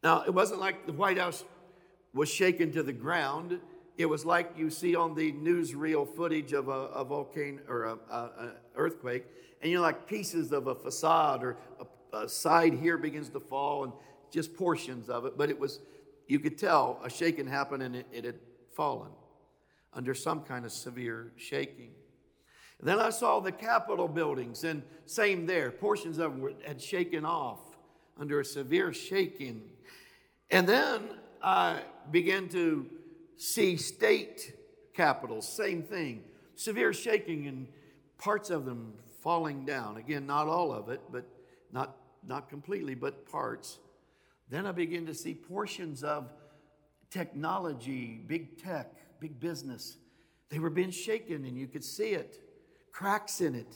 Now, 0.03 0.23
it 0.23 0.33
wasn't 0.33 0.59
like 0.59 0.85
the 0.85 0.93
White 0.93 1.17
House 1.17 1.43
was 2.13 2.29
shaken 2.29 2.71
to 2.71 2.83
the 2.83 2.93
ground. 2.93 3.59
It 3.97 4.05
was 4.05 4.25
like 4.25 4.51
you 4.57 4.69
see 4.69 4.95
on 4.95 5.15
the 5.15 5.31
newsreel 5.31 6.07
footage 6.15 6.53
of 6.53 6.67
a, 6.67 6.71
a 6.71 7.03
volcano 7.03 7.61
or 7.67 7.83
a, 7.83 7.97
a, 8.11 8.51
earthquake, 8.75 9.25
and 9.61 9.71
you 9.71 9.77
know, 9.77 9.83
like 9.83 10.07
pieces 10.07 10.51
of 10.51 10.67
a 10.67 10.75
facade 10.75 11.43
or 11.43 11.57
a, 12.13 12.17
a 12.17 12.29
side 12.29 12.73
here 12.73 12.97
begins 12.97 13.29
to 13.29 13.39
fall, 13.39 13.83
and 13.83 13.93
just 14.31 14.55
portions 14.55 15.09
of 15.09 15.25
it. 15.25 15.37
But 15.37 15.49
it 15.49 15.59
was, 15.59 15.79
you 16.27 16.39
could 16.39 16.57
tell 16.57 16.99
a 17.03 17.09
shaking 17.09 17.47
happened 17.47 17.83
and 17.83 17.95
it, 17.95 18.07
it 18.11 18.25
had 18.25 18.39
fallen 18.73 19.11
under 19.93 20.13
some 20.13 20.41
kind 20.41 20.65
of 20.65 20.71
severe 20.71 21.31
shaking. 21.37 21.91
And 22.79 22.87
then 22.87 22.99
I 22.99 23.09
saw 23.09 23.39
the 23.39 23.51
Capitol 23.51 24.07
buildings, 24.07 24.63
and 24.65 24.83
same 25.05 25.45
there. 25.45 25.71
Portions 25.71 26.17
of 26.17 26.33
them 26.33 26.53
had 26.65 26.81
shaken 26.81 27.25
off 27.25 27.59
under 28.19 28.41
a 28.41 28.45
severe 28.45 28.93
shaking. 28.93 29.61
And 30.51 30.67
then 30.67 31.01
I 31.41 31.81
began 32.11 32.49
to 32.49 32.85
see 33.37 33.77
state 33.77 34.53
capitals, 34.93 35.47
same 35.47 35.83
thing, 35.83 36.23
severe 36.55 36.93
shaking 36.93 37.47
and 37.47 37.67
parts 38.17 38.49
of 38.49 38.65
them 38.65 38.93
falling 39.21 39.65
down. 39.65 39.97
Again, 39.97 40.25
not 40.25 40.47
all 40.47 40.71
of 40.71 40.89
it, 40.89 41.01
but 41.11 41.25
not, 41.71 41.97
not 42.25 42.49
completely, 42.49 42.95
but 42.95 43.29
parts. 43.29 43.79
Then 44.49 44.65
I 44.65 44.71
began 44.71 45.05
to 45.07 45.13
see 45.13 45.33
portions 45.33 46.03
of 46.03 46.29
technology, 47.09 48.21
big 48.27 48.61
tech, 48.61 48.93
big 49.19 49.39
business. 49.39 49.97
They 50.49 50.59
were 50.59 50.69
being 50.69 50.91
shaken 50.91 51.45
and 51.45 51.57
you 51.57 51.67
could 51.67 51.83
see 51.83 52.09
it, 52.09 52.39
cracks 52.91 53.41
in 53.41 53.55
it. 53.55 53.73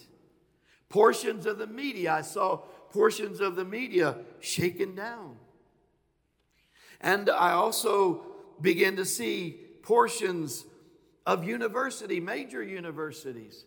Portions 0.90 1.46
of 1.46 1.58
the 1.58 1.68
media, 1.68 2.14
I 2.14 2.22
saw 2.22 2.58
portions 2.92 3.40
of 3.40 3.56
the 3.56 3.66
media 3.66 4.18
shaken 4.40 4.96
down. 4.96 5.38
And 7.02 7.30
I 7.30 7.52
also 7.52 8.26
began 8.62 8.96
to 8.98 9.06
see 9.06 9.52
portions 9.84 10.66
of 11.26 11.44
university, 11.46 12.20
major 12.20 12.64
universities, 12.64 13.66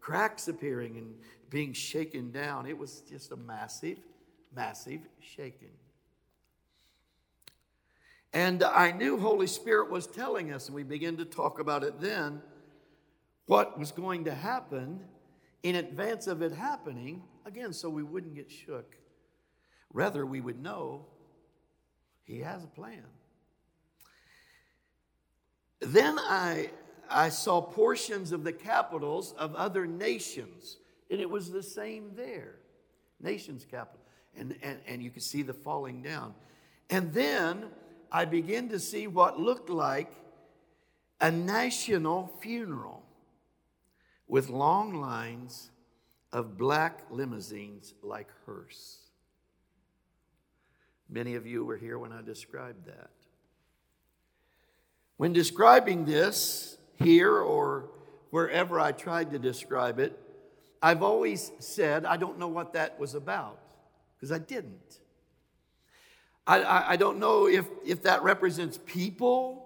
cracks 0.00 0.48
appearing 0.48 0.96
and 0.96 1.14
being 1.50 1.72
shaken 1.72 2.30
down. 2.30 2.66
It 2.66 2.78
was 2.78 3.02
just 3.02 3.32
a 3.32 3.36
massive, 3.36 3.98
massive 4.54 5.00
shaking. 5.20 5.72
And 8.32 8.62
I 8.62 8.92
knew 8.92 9.18
Holy 9.18 9.48
Spirit 9.48 9.90
was 9.90 10.06
telling 10.06 10.52
us, 10.52 10.66
and 10.66 10.74
we 10.74 10.84
began 10.84 11.16
to 11.16 11.24
talk 11.24 11.58
about 11.58 11.82
it 11.82 12.00
then, 12.00 12.40
what 13.46 13.78
was 13.78 13.90
going 13.90 14.24
to 14.26 14.34
happen 14.34 15.00
in 15.62 15.74
advance 15.74 16.28
of 16.28 16.40
it 16.40 16.52
happening, 16.52 17.22
again, 17.44 17.72
so 17.72 17.90
we 17.90 18.04
wouldn't 18.04 18.34
get 18.34 18.50
shook. 18.50 18.96
Rather, 19.92 20.24
we 20.24 20.40
would 20.40 20.62
know 20.62 21.06
He 22.24 22.38
has 22.38 22.62
a 22.62 22.68
plan. 22.68 23.02
Then 25.80 26.18
I, 26.18 26.70
I 27.08 27.30
saw 27.30 27.60
portions 27.60 28.30
of 28.30 28.44
the 28.44 28.52
capitals 28.52 29.32
of 29.38 29.54
other 29.56 29.86
nations, 29.86 30.76
and 31.10 31.20
it 31.20 31.28
was 31.28 31.50
the 31.50 31.62
same 31.62 32.12
there. 32.14 32.54
Nations 33.20 33.66
capital. 33.68 34.00
And, 34.36 34.54
and, 34.62 34.78
and 34.86 35.02
you 35.02 35.10
could 35.10 35.24
see 35.24 35.42
the 35.42 35.52
falling 35.52 36.02
down. 36.02 36.34
And 36.88 37.12
then 37.12 37.64
I 38.12 38.24
began 38.24 38.68
to 38.70 38.78
see 38.78 39.06
what 39.06 39.38
looked 39.38 39.70
like 39.70 40.12
a 41.20 41.30
national 41.30 42.32
funeral 42.40 43.02
with 44.26 44.48
long 44.48 44.94
lines 44.94 45.70
of 46.32 46.56
black 46.56 47.02
limousines 47.10 47.94
like 48.02 48.28
hearse. 48.46 48.98
Many 51.08 51.34
of 51.34 51.46
you 51.46 51.64
were 51.64 51.76
here 51.76 51.98
when 51.98 52.12
I 52.12 52.22
described 52.22 52.86
that. 52.86 53.10
When 55.16 55.32
describing 55.32 56.04
this 56.04 56.78
here 56.96 57.36
or 57.36 57.90
wherever 58.30 58.80
I 58.80 58.92
tried 58.92 59.32
to 59.32 59.38
describe 59.38 59.98
it, 59.98 60.18
I've 60.82 61.02
always 61.02 61.52
said 61.58 62.06
I 62.06 62.16
don't 62.16 62.38
know 62.38 62.48
what 62.48 62.72
that 62.72 62.98
was 62.98 63.14
about 63.14 63.58
because 64.16 64.32
I 64.32 64.38
didn't. 64.38 65.00
I, 66.46 66.62
I, 66.62 66.90
I, 66.90 66.96
don't 66.96 67.18
know 67.18 67.46
if, 67.46 67.66
if 67.84 68.02
that 68.02 68.22
represents 68.22 68.78
people. 68.86 69.64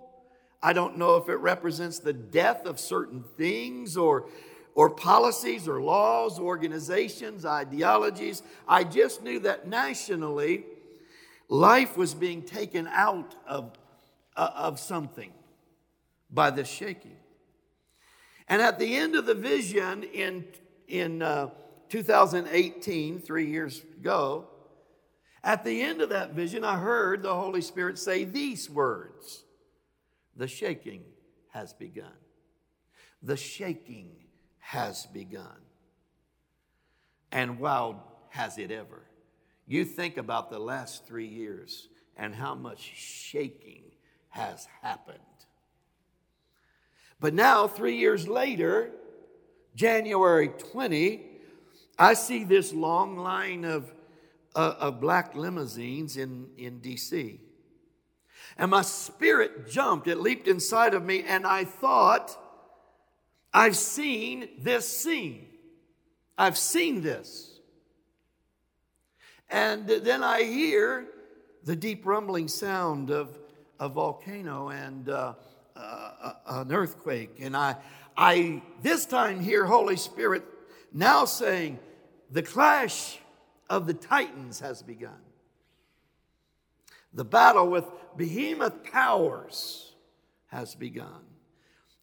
I 0.62 0.72
don't 0.72 0.98
know 0.98 1.16
if 1.16 1.28
it 1.28 1.37
represents 1.37 1.98
the 1.98 2.12
death 2.12 2.66
of 2.66 2.80
certain 2.80 3.24
things 3.37 3.96
or, 3.96 4.26
or 4.74 4.90
policies 4.90 5.68
or 5.68 5.80
laws, 5.80 6.38
organizations, 6.38 7.44
ideologies. 7.44 8.42
I 8.66 8.84
just 8.84 9.22
knew 9.22 9.38
that 9.40 9.68
nationally, 9.68 10.64
life 11.48 11.96
was 11.96 12.14
being 12.14 12.42
taken 12.42 12.87
out 12.88 13.34
of, 13.46 13.72
uh, 14.37 14.50
of 14.54 14.80
something 14.80 15.32
by 16.30 16.50
this 16.50 16.68
shaking. 16.68 17.16
And 18.48 18.60
at 18.60 18.78
the 18.78 18.96
end 18.96 19.14
of 19.14 19.26
the 19.26 19.34
vision 19.34 20.02
in, 20.02 20.44
in 20.88 21.22
uh, 21.22 21.50
2018, 21.88 23.20
three 23.20 23.46
years 23.46 23.82
ago, 23.98 24.48
at 25.44 25.64
the 25.64 25.83
end 25.83 26.00
of 26.00 26.09
that 26.09 26.33
vision, 26.33 26.64
I 26.64 26.78
heard 26.78 27.22
the 27.22 27.35
Holy 27.35 27.61
Spirit 27.61 27.98
say 27.98 28.24
these 28.24 28.68
words 28.68 29.44
The 30.37 30.48
shaking 30.48 31.04
has 31.50 31.72
begun. 31.72 32.12
The 33.22 33.37
shaking 33.37 34.11
has 34.59 35.07
begun. 35.07 35.61
And 37.30 37.59
wow, 37.59 38.02
has 38.30 38.59
it 38.59 38.70
ever. 38.70 39.02
You 39.66 39.85
think 39.85 40.16
about 40.16 40.50
the 40.50 40.59
last 40.59 41.07
three 41.07 41.26
years 41.26 41.88
and 42.16 42.35
how 42.35 42.54
much 42.54 42.80
shaking 42.94 43.83
has 44.28 44.66
happened. 44.83 45.18
But 47.20 47.35
now, 47.35 47.66
three 47.68 47.96
years 47.96 48.28
later, 48.28 48.90
January 49.74 50.48
20, 50.48 51.22
I 51.98 52.14
see 52.14 52.44
this 52.44 52.72
long 52.72 53.16
line 53.16 53.64
of, 53.64 53.92
uh, 54.55 54.75
of 54.79 55.01
black 55.01 55.35
limousines 55.35 56.17
in, 56.17 56.49
in 56.57 56.81
DC. 56.81 57.38
And 58.57 58.71
my 58.71 58.83
spirit 58.83 59.69
jumped, 59.71 60.07
it 60.07 60.19
leaped 60.19 60.47
inside 60.47 60.95
of 60.95 61.05
me, 61.05 61.25
and 61.27 61.47
I 61.47 61.64
thought, 61.64 62.38
I've 63.53 63.77
seen 63.77 64.49
this 64.59 64.87
scene. 64.87 65.47
I've 66.37 66.59
seen 66.59 67.01
this. 67.03 67.59
And 69.49 69.87
then 69.87 70.23
I 70.23 70.43
hear 70.43 71.07
the 71.64 71.77
deep 71.77 72.05
rumbling 72.07 72.49
sound 72.49 73.11
of 73.11 73.38
a 73.79 73.88
volcano 73.88 74.71
and 74.71 75.09
uh, 75.09 75.35
uh, 75.77 76.33
an 76.47 76.73
earthquake. 76.73 77.37
And 77.40 77.57
I, 77.57 77.77
I 78.17 78.62
this 78.83 79.07
time 79.07 79.40
hear 79.40 79.64
Holy 79.64 79.97
Spirit 79.97 80.45
now 80.93 81.25
saying, 81.25 81.79
the 82.31 82.43
clash 82.43 83.19
of 83.68 83.87
the 83.87 83.94
titans 83.94 84.61
has 84.61 84.83
begun. 84.83 85.20
The 87.12 87.24
battle 87.24 87.68
with 87.68 87.85
behemoth 88.16 88.85
powers 88.85 89.94
has 90.48 90.74
begun. 90.74 91.22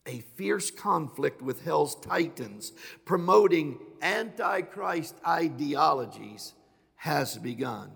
A 0.08 0.22
fierce 0.36 0.72
conflict 0.72 1.42
with 1.42 1.64
hell's 1.64 1.96
titans 1.96 2.74
promoting 3.06 3.78
antichrist 4.02 5.16
ideologies 5.28 6.54
has 6.96 7.38
begun. 7.38 7.92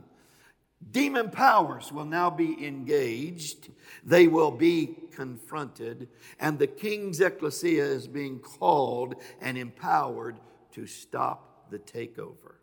Demon 0.91 1.32
powers 1.32 1.91
will 1.91 2.06
now 2.06 2.30
be 2.30 2.65
engaged, 2.65 3.69
they 4.04 4.28
will 4.28 4.51
be 4.51 4.95
confronted, 5.12 6.10
and 6.39 6.60
the 6.60 6.67
king's 6.67 7.21
ecclesia 7.21 7.84
is 7.84 8.08
being 8.08 8.39
called 8.39 9.15
and 9.41 9.58
empowered 9.58 10.39
to 10.73 10.86
stop 10.86 11.71
the 11.71 11.80
takeover. 11.80 12.56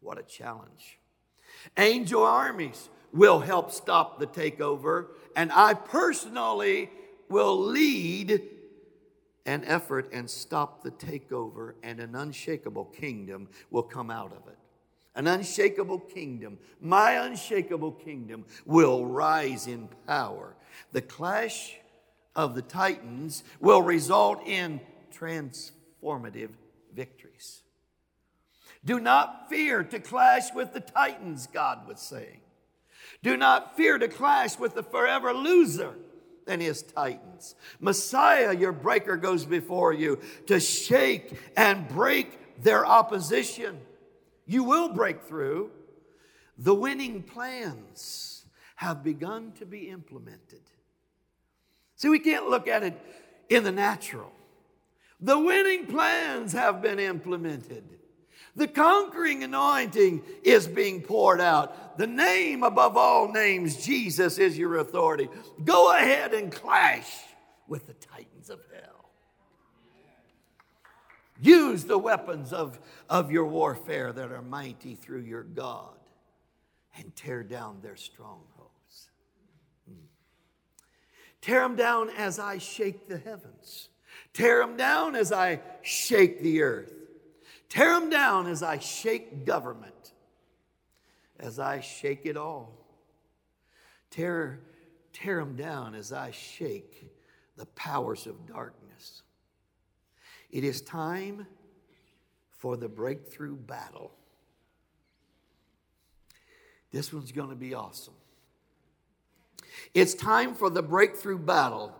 What 0.00 0.18
a 0.18 0.22
challenge. 0.22 0.98
Angel 1.76 2.22
armies 2.22 2.88
will 3.12 3.40
help 3.40 3.72
stop 3.72 4.18
the 4.18 4.26
takeover, 4.26 5.06
and 5.36 5.50
I 5.52 5.74
personally 5.74 6.90
will 7.28 7.58
lead 7.58 8.42
an 9.46 9.64
effort 9.64 10.10
and 10.12 10.28
stop 10.28 10.82
the 10.82 10.90
takeover, 10.90 11.74
and 11.82 12.00
an 12.00 12.14
unshakable 12.14 12.86
kingdom 12.86 13.48
will 13.70 13.82
come 13.82 14.10
out 14.10 14.32
of 14.32 14.46
it 14.48 14.58
an 15.14 15.26
unshakable 15.26 15.98
kingdom, 15.98 16.58
my 16.80 17.12
unshakable 17.12 17.92
kingdom, 17.92 18.44
will 18.64 19.06
rise 19.06 19.66
in 19.66 19.88
power. 20.06 20.54
The 20.92 21.02
clash 21.02 21.76
of 22.36 22.54
the 22.54 22.62
titans 22.62 23.42
will 23.60 23.82
result 23.82 24.46
in 24.46 24.80
transformative 25.12 26.50
victories. 26.94 27.29
Do 28.84 28.98
not 28.98 29.48
fear 29.48 29.82
to 29.84 30.00
clash 30.00 30.54
with 30.54 30.72
the 30.72 30.80
titans, 30.80 31.46
God 31.46 31.86
was 31.86 32.00
saying. 32.00 32.40
Do 33.22 33.36
not 33.36 33.76
fear 33.76 33.98
to 33.98 34.08
clash 34.08 34.58
with 34.58 34.74
the 34.74 34.82
forever 34.82 35.34
loser 35.34 35.94
and 36.46 36.62
his 36.62 36.82
titans. 36.82 37.54
Messiah, 37.78 38.54
your 38.54 38.72
breaker, 38.72 39.16
goes 39.16 39.44
before 39.44 39.92
you 39.92 40.18
to 40.46 40.58
shake 40.58 41.32
and 41.56 41.88
break 41.88 42.62
their 42.62 42.86
opposition. 42.86 43.78
You 44.46 44.64
will 44.64 44.88
break 44.88 45.22
through. 45.22 45.70
The 46.56 46.74
winning 46.74 47.22
plans 47.22 48.44
have 48.76 49.04
begun 49.04 49.52
to 49.58 49.66
be 49.66 49.88
implemented. 49.90 50.62
See, 51.96 52.08
we 52.08 52.18
can't 52.18 52.48
look 52.48 52.66
at 52.66 52.82
it 52.82 52.98
in 53.50 53.62
the 53.62 53.72
natural. 53.72 54.32
The 55.20 55.38
winning 55.38 55.86
plans 55.86 56.54
have 56.54 56.80
been 56.80 56.98
implemented. 56.98 57.84
The 58.56 58.68
conquering 58.68 59.44
anointing 59.44 60.22
is 60.42 60.66
being 60.66 61.02
poured 61.02 61.40
out. 61.40 61.98
The 61.98 62.06
name 62.06 62.62
above 62.62 62.96
all 62.96 63.30
names, 63.30 63.84
Jesus, 63.84 64.38
is 64.38 64.58
your 64.58 64.78
authority. 64.78 65.28
Go 65.64 65.96
ahead 65.96 66.34
and 66.34 66.50
clash 66.50 67.08
with 67.68 67.86
the 67.86 67.94
titans 67.94 68.50
of 68.50 68.60
hell. 68.72 69.10
Use 71.40 71.84
the 71.84 71.98
weapons 71.98 72.52
of, 72.52 72.78
of 73.08 73.30
your 73.30 73.46
warfare 73.46 74.12
that 74.12 74.30
are 74.30 74.42
mighty 74.42 74.94
through 74.94 75.22
your 75.22 75.42
God 75.42 75.96
and 76.96 77.14
tear 77.16 77.42
down 77.42 77.80
their 77.80 77.96
strongholds. 77.96 79.10
Hmm. 79.88 80.04
Tear 81.40 81.62
them 81.62 81.76
down 81.76 82.10
as 82.10 82.38
I 82.38 82.58
shake 82.58 83.08
the 83.08 83.16
heavens. 83.16 83.88
Tear 84.34 84.58
them 84.58 84.76
down 84.76 85.14
as 85.14 85.32
I 85.32 85.60
shake 85.82 86.42
the 86.42 86.62
earth. 86.62 86.92
Tear 87.70 87.98
them 87.98 88.10
down 88.10 88.48
as 88.48 88.62
I 88.64 88.78
shake 88.78 89.46
government, 89.46 90.12
as 91.38 91.58
I 91.58 91.80
shake 91.80 92.26
it 92.26 92.36
all. 92.36 92.76
Tear, 94.10 94.60
tear 95.12 95.38
them 95.38 95.54
down 95.54 95.94
as 95.94 96.12
I 96.12 96.32
shake 96.32 97.10
the 97.56 97.66
powers 97.66 98.26
of 98.26 98.44
darkness. 98.46 99.22
It 100.50 100.64
is 100.64 100.82
time 100.82 101.46
for 102.50 102.76
the 102.76 102.88
breakthrough 102.88 103.56
battle. 103.56 104.10
This 106.90 107.12
one's 107.12 107.30
going 107.30 107.50
to 107.50 107.56
be 107.56 107.72
awesome. 107.72 108.14
It's 109.94 110.14
time 110.14 110.56
for 110.56 110.70
the 110.70 110.82
breakthrough 110.82 111.38
battle. 111.38 111.94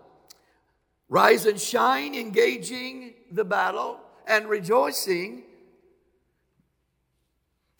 Rise 1.08 1.46
and 1.46 1.60
shine, 1.60 2.16
engaging 2.16 3.14
the 3.30 3.44
battle 3.44 4.00
and 4.26 4.48
rejoicing. 4.48 5.44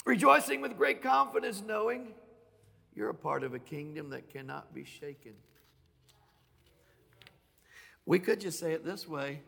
Rejoicing 0.05 0.61
with 0.61 0.77
great 0.77 1.03
confidence, 1.03 1.63
knowing 1.67 2.15
you're 2.95 3.11
a 3.11 3.15
part 3.15 3.45
of 3.45 3.55
a 3.55 3.59
kingdom 3.59 4.11
that 4.11 4.31
cannot 4.31 4.75
be 4.75 4.85
shaken. 4.85 5.35
We 8.07 8.19
could 8.19 8.41
just 8.41 8.59
say 8.59 8.73
it 8.73 8.85
this 8.85 9.07
way 9.07 9.43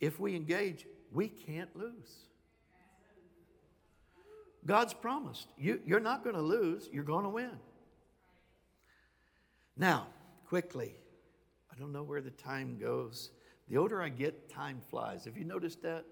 if 0.00 0.18
we 0.18 0.34
engage, 0.36 0.86
we 1.12 1.28
can't 1.28 1.74
lose. 1.76 2.28
God's 4.66 4.94
promised. 4.94 5.48
You, 5.56 5.80
you're 5.86 6.00
not 6.00 6.22
going 6.22 6.36
to 6.36 6.42
lose, 6.42 6.88
you're 6.92 7.04
going 7.04 7.24
to 7.24 7.30
win. 7.30 7.58
Now, 9.76 10.08
quickly, 10.46 10.94
I 11.72 11.78
don't 11.78 11.92
know 11.92 12.02
where 12.02 12.20
the 12.20 12.30
time 12.30 12.78
goes. 12.78 13.30
The 13.68 13.76
older 13.76 14.02
I 14.02 14.08
get, 14.08 14.50
time 14.50 14.80
flies. 14.90 15.24
Have 15.24 15.36
you 15.36 15.44
noticed 15.44 15.82
that? 15.82 16.04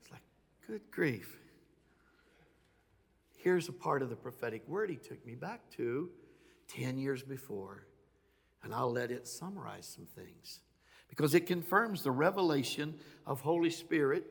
It's 0.00 0.10
like, 0.10 0.22
good 0.66 0.82
grief. 0.90 1.39
Here's 3.42 3.70
a 3.70 3.72
part 3.72 4.02
of 4.02 4.10
the 4.10 4.16
prophetic 4.16 4.68
word 4.68 4.90
he 4.90 4.96
took 4.96 5.24
me 5.24 5.34
back 5.34 5.62
to 5.76 6.10
10 6.68 6.98
years 6.98 7.22
before, 7.22 7.86
and 8.62 8.74
I'll 8.74 8.92
let 8.92 9.10
it 9.10 9.26
summarize 9.26 9.86
some 9.86 10.04
things 10.04 10.60
because 11.08 11.34
it 11.34 11.46
confirms 11.46 12.02
the 12.02 12.10
revelation 12.10 12.94
of 13.26 13.40
Holy 13.40 13.70
Spirit 13.70 14.26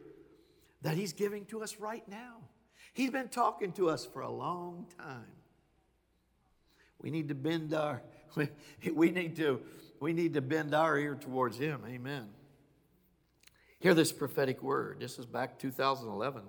that 0.83 0.95
he's 0.95 1.11
giving 1.11 1.45
to 1.45 1.63
us 1.63 1.77
right 1.77 2.07
now. 2.07 2.37
He's 2.93 3.09
been 3.09 3.29
talking 3.29 3.71
to 3.73 3.89
us 3.89 4.05
for 4.05 4.21
a 4.21 4.29
long 4.29 4.85
time. 4.97 5.25
We 7.01 7.09
need 7.09 7.29
to 7.29 7.35
bend 7.35 7.73
our 7.73 8.03
we 8.93 9.09
need 9.09 9.35
to 9.37 9.61
we 9.99 10.13
need 10.13 10.35
to 10.35 10.41
bend 10.41 10.75
our 10.75 10.97
ear 10.99 11.15
towards 11.15 11.57
him. 11.57 11.81
Amen. 11.87 12.27
Hear 13.79 13.95
this 13.95 14.11
prophetic 14.11 14.61
word. 14.61 14.97
This 14.99 15.17
is 15.17 15.25
back 15.25 15.57
2011. 15.57 16.43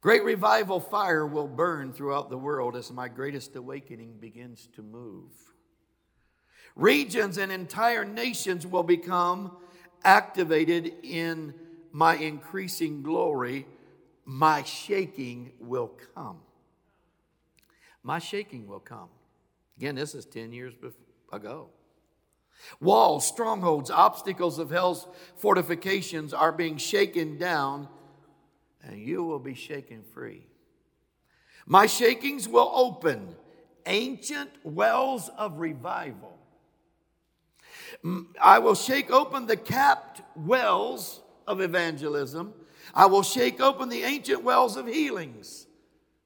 Great 0.00 0.22
revival 0.22 0.78
fire 0.78 1.26
will 1.26 1.48
burn 1.48 1.92
throughout 1.92 2.30
the 2.30 2.38
world 2.38 2.76
as 2.76 2.92
my 2.92 3.08
greatest 3.08 3.56
awakening 3.56 4.14
begins 4.20 4.68
to 4.74 4.82
move. 4.82 5.32
Regions 6.76 7.38
and 7.38 7.50
entire 7.50 8.04
nations 8.04 8.64
will 8.64 8.84
become 8.84 9.56
activated 10.04 10.94
in 11.02 11.52
my 11.90 12.14
increasing 12.16 13.02
glory. 13.02 13.66
My 14.24 14.62
shaking 14.62 15.52
will 15.58 15.92
come. 16.14 16.38
My 18.04 18.20
shaking 18.20 18.68
will 18.68 18.80
come. 18.80 19.08
Again, 19.78 19.96
this 19.96 20.14
is 20.14 20.24
10 20.26 20.52
years 20.52 20.74
ago. 21.32 21.70
Walls, 22.80 23.26
strongholds, 23.26 23.90
obstacles 23.90 24.60
of 24.60 24.70
hell's 24.70 25.08
fortifications 25.36 26.32
are 26.32 26.52
being 26.52 26.76
shaken 26.76 27.38
down 27.38 27.88
and 28.82 29.00
you 29.00 29.24
will 29.24 29.38
be 29.38 29.54
shaken 29.54 30.02
free. 30.14 30.46
My 31.66 31.86
shakings 31.86 32.48
will 32.48 32.70
open 32.74 33.34
ancient 33.86 34.50
wells 34.62 35.30
of 35.36 35.58
revival. 35.58 36.38
I 38.42 38.58
will 38.58 38.74
shake 38.74 39.10
open 39.10 39.46
the 39.46 39.56
capped 39.56 40.22
wells 40.36 41.20
of 41.46 41.60
evangelism. 41.60 42.54
I 42.94 43.06
will 43.06 43.22
shake 43.22 43.60
open 43.60 43.88
the 43.88 44.02
ancient 44.02 44.44
wells 44.44 44.76
of 44.76 44.86
healings, 44.86 45.66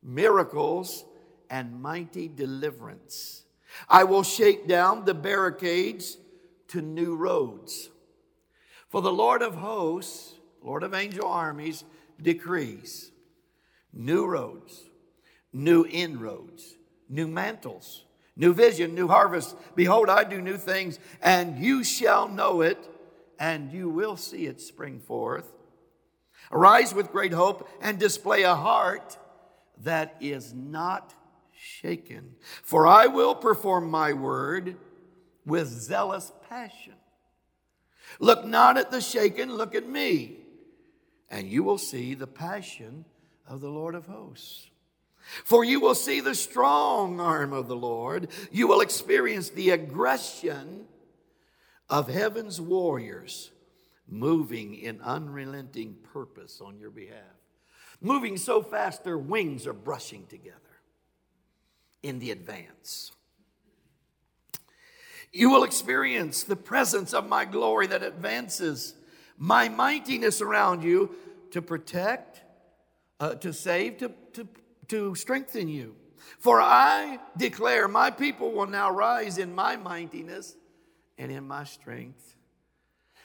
miracles, 0.03 1.05
and 1.51 1.81
mighty 1.83 2.29
deliverance. 2.29 3.45
I 3.89 4.05
will 4.05 4.23
shake 4.23 4.69
down 4.69 5.05
the 5.05 5.15
barricades 5.15 6.19
to 6.69 6.81
new 6.83 7.17
roads. 7.17 7.91
For 8.89 9.01
the 9.03 9.13
Lord 9.13 9.43
of 9.43 9.55
hosts, 9.55 10.35
Lord 10.63 10.83
of 10.83 10.95
angel 10.95 11.27
armies, 11.27 11.85
decrees. 12.23 13.11
New 13.93 14.27
roads, 14.27 14.85
new 15.53 15.85
inroads, 15.85 16.75
new 17.09 17.29
mantles, 17.29 18.05
new 18.37 18.55
vision, 18.55 18.95
new 18.95 19.09
harvest. 19.09 19.55
Behold, 19.75 20.09
I 20.09 20.25
do 20.25 20.41
new 20.41 20.57
things, 20.57 20.99
and 21.21 21.59
you 21.59 21.85
shall 21.85 22.29
know 22.29 22.63
it, 22.63 22.79
and 23.39 23.71
you 23.73 23.89
will 23.89 24.17
see 24.17 24.47
it 24.47 24.61
spring 24.61 25.01
forth. 25.01 25.53
Arise 26.51 26.95
with 26.95 27.13
great 27.13 27.33
hope 27.33 27.69
and 27.81 27.99
display 27.99 28.43
a 28.43 28.55
heart 28.55 29.19
that 29.83 30.17
is 30.21 30.55
not 30.55 31.15
shaken. 31.53 32.35
For 32.63 32.87
I 32.87 33.07
will 33.07 33.35
perform 33.35 33.91
my 33.91 34.13
word 34.13 34.77
with 35.45 35.69
zealous 35.69 36.33
passion. 36.49 36.95
Look 38.21 38.45
not 38.45 38.79
at 38.79 38.91
the 38.91 39.01
shaken, 39.01 39.55
look 39.55 39.75
at 39.75 39.89
me 39.89 40.42
and 41.33 41.49
you 41.49 41.65
will 41.65 41.79
see 41.79 42.15
the 42.15 42.27
passion 42.27 43.07
of 43.49 43.63
the 43.63 43.71
Lord 43.71 43.95
of 43.95 44.07
hosts. 44.07 44.69
For 45.45 45.65
you 45.65 45.81
will 45.81 45.95
see 45.95 46.21
the 46.21 46.35
strong 46.35 47.21
arm 47.21 47.53
of 47.53 47.69
the 47.69 47.77
Lord. 47.77 48.29
You 48.51 48.69
will 48.69 48.83
experience 48.83 49.49
the 49.49 49.71
aggression 49.71 50.85
of 51.89 52.09
heaven's 52.09 52.61
warriors 52.61 53.51
moving 54.07 54.75
in 54.75 55.01
unrelenting 55.01 55.97
purpose 56.13 56.61
on 56.61 56.79
your 56.79 56.91
behalf. 56.91 57.17
Moving 58.01 58.37
so 58.37 58.63
fast 58.63 59.03
their 59.03 59.19
wings 59.19 59.67
are 59.67 59.73
brushing 59.73 60.27
together 60.27 60.59
in 62.03 62.19
the 62.19 62.31
advance. 62.31 63.13
You 65.33 65.49
will 65.49 65.65
experience 65.65 66.43
the 66.43 66.57
presence 66.57 67.15
of 67.15 67.27
my 67.27 67.47
glory 67.47 67.87
that 67.87 68.03
advances 68.03 68.95
my 69.43 69.69
mightiness 69.69 70.41
around 70.41 70.85
you 70.85 71.11
to 71.51 71.61
protect, 71.61 72.45
uh, 73.19 73.35
to 73.35 73.53
save, 73.53 73.97
to, 73.97 74.13
to, 74.33 74.47
to 74.87 75.17
strengthen 75.17 75.67
you. 75.67 75.97
For 76.39 76.61
I 76.61 77.19
declare, 77.37 77.89
my 77.89 78.13
people 78.13 78.53
will 78.53 78.69
now 78.69 78.93
rise 78.93 79.39
in 79.39 79.53
my 79.53 79.75
mightiness 79.75 80.55
and 81.19 81.33
in 81.33 81.49
my 81.49 81.65
strength. 81.65 82.37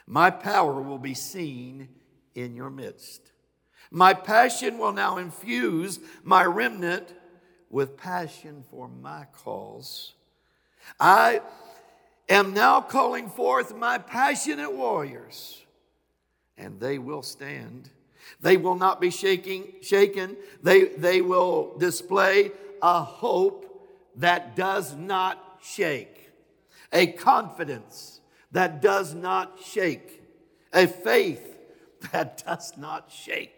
My 0.07 0.31
power 0.31 0.81
will 0.81 0.97
be 0.97 1.13
seen 1.13 1.87
in 2.33 2.55
your 2.55 2.71
midst. 2.71 3.31
My 3.91 4.15
passion 4.15 4.79
will 4.79 4.93
now 4.93 5.17
infuse 5.19 5.99
my 6.23 6.45
remnant 6.45 7.13
with 7.69 7.95
passion 7.95 8.63
for 8.71 8.87
my 8.87 9.27
cause. 9.33 10.15
I 10.99 11.41
am 12.27 12.55
now 12.55 12.81
calling 12.81 13.29
forth 13.29 13.75
my 13.75 13.99
passionate 13.99 14.73
warriors 14.73 15.63
and 16.57 16.79
they 16.79 16.97
will 16.97 17.21
stand. 17.21 17.89
They 18.41 18.57
will 18.57 18.75
not 18.75 18.99
be 18.99 19.09
shaking, 19.09 19.75
shaken. 19.81 20.35
They, 20.61 20.85
they 20.85 21.21
will 21.21 21.77
display 21.77 22.51
a 22.81 23.01
hope 23.01 23.63
that 24.17 24.55
does 24.55 24.95
not 24.95 25.59
shake, 25.63 26.31
a 26.91 27.07
confidence 27.07 28.21
that 28.51 28.81
does 28.81 29.13
not 29.13 29.59
shake, 29.63 30.23
a 30.73 30.87
faith 30.87 31.57
that 32.11 32.43
does 32.45 32.77
not 32.77 33.11
shake. 33.11 33.53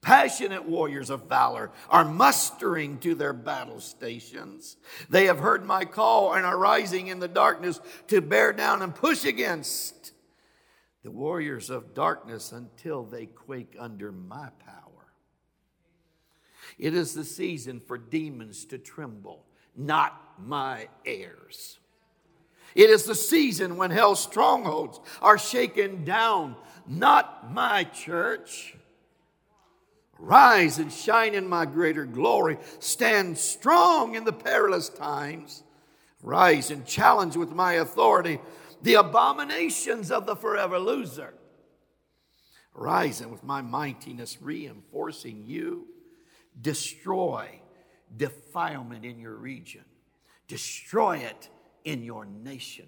Passionate 0.00 0.68
warriors 0.68 1.10
of 1.10 1.28
valor 1.28 1.70
are 1.88 2.04
mustering 2.04 2.98
to 2.98 3.14
their 3.14 3.32
battle 3.32 3.78
stations. 3.78 4.76
They 5.08 5.26
have 5.26 5.38
heard 5.38 5.64
my 5.64 5.84
call 5.84 6.32
and 6.34 6.44
are 6.44 6.58
rising 6.58 7.06
in 7.06 7.20
the 7.20 7.28
darkness 7.28 7.80
to 8.08 8.20
bear 8.20 8.52
down 8.52 8.82
and 8.82 8.92
push 8.92 9.24
against 9.24 10.12
the 11.02 11.10
warriors 11.10 11.68
of 11.70 11.94
darkness 11.94 12.52
until 12.52 13.04
they 13.04 13.26
quake 13.26 13.74
under 13.78 14.12
my 14.12 14.48
power. 14.64 14.82
It 16.78 16.94
is 16.94 17.14
the 17.14 17.24
season 17.24 17.80
for 17.80 17.98
demons 17.98 18.64
to 18.66 18.78
tremble, 18.78 19.44
not 19.76 20.34
my 20.38 20.88
heirs. 21.04 21.78
It 22.74 22.88
is 22.88 23.04
the 23.04 23.14
season 23.14 23.76
when 23.76 23.90
hell's 23.90 24.22
strongholds 24.22 25.00
are 25.20 25.38
shaken 25.38 26.04
down, 26.04 26.56
not 26.86 27.52
my 27.52 27.84
church. 27.84 28.76
Rise 30.18 30.78
and 30.78 30.92
shine 30.92 31.34
in 31.34 31.48
my 31.48 31.66
greater 31.66 32.06
glory. 32.06 32.58
Stand 32.78 33.36
strong 33.36 34.14
in 34.14 34.24
the 34.24 34.32
perilous 34.32 34.88
times. 34.88 35.64
Rise 36.22 36.70
and 36.70 36.86
challenge 36.86 37.36
with 37.36 37.50
my 37.50 37.74
authority 37.74 38.38
the 38.82 38.94
abominations 38.94 40.10
of 40.10 40.26
the 40.26 40.36
forever 40.36 40.78
loser. 40.78 41.34
Rising 42.74 43.30
with 43.30 43.44
my 43.44 43.62
mightiness, 43.62 44.40
reinforcing 44.40 45.44
you, 45.46 45.86
destroy 46.60 47.60
defilement 48.14 49.04
in 49.04 49.18
your 49.18 49.34
region, 49.34 49.84
destroy 50.48 51.18
it 51.18 51.48
in 51.84 52.02
your 52.02 52.24
nation. 52.24 52.86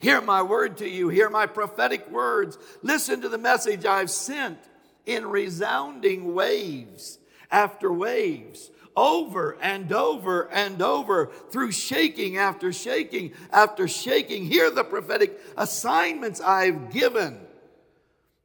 Hear 0.00 0.20
my 0.20 0.42
word 0.42 0.78
to 0.78 0.88
you, 0.88 1.08
hear 1.08 1.28
my 1.28 1.46
prophetic 1.46 2.10
words. 2.10 2.58
Listen 2.82 3.20
to 3.20 3.28
the 3.28 3.38
message 3.38 3.84
I've 3.84 4.10
sent 4.10 4.58
in 5.04 5.26
resounding 5.26 6.34
waves 6.34 7.18
after 7.50 7.92
waves 7.92 8.70
over 8.96 9.56
and 9.60 9.92
over 9.92 10.50
and 10.52 10.80
over 10.80 11.26
through 11.50 11.72
shaking 11.72 12.36
after 12.36 12.72
shaking 12.72 13.32
after 13.52 13.88
shaking. 13.88 14.46
Hear 14.46 14.70
the 14.70 14.84
prophetic 14.84 15.40
assignments 15.56 16.40
I've 16.40 16.90
given 16.90 17.40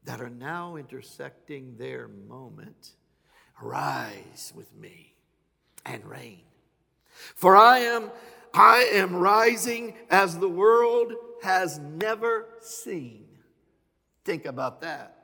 that 0.06 0.22
are 0.22 0.30
now 0.30 0.76
intersecting 0.76 1.78
their 1.78 2.08
moment. 2.08 2.92
Arise 3.62 4.54
with 4.56 4.74
me 4.76 5.14
and 5.86 6.06
reign. 6.06 6.42
For 7.36 7.56
I 7.56 7.80
am 7.80 8.10
I 8.54 8.90
am 8.94 9.16
rising 9.16 9.96
as 10.10 10.38
the 10.38 10.50
world 10.50 11.14
has 11.44 11.78
never 11.78 12.48
seen. 12.62 13.28
Think 14.26 14.46
about 14.46 14.82
that. 14.82 15.16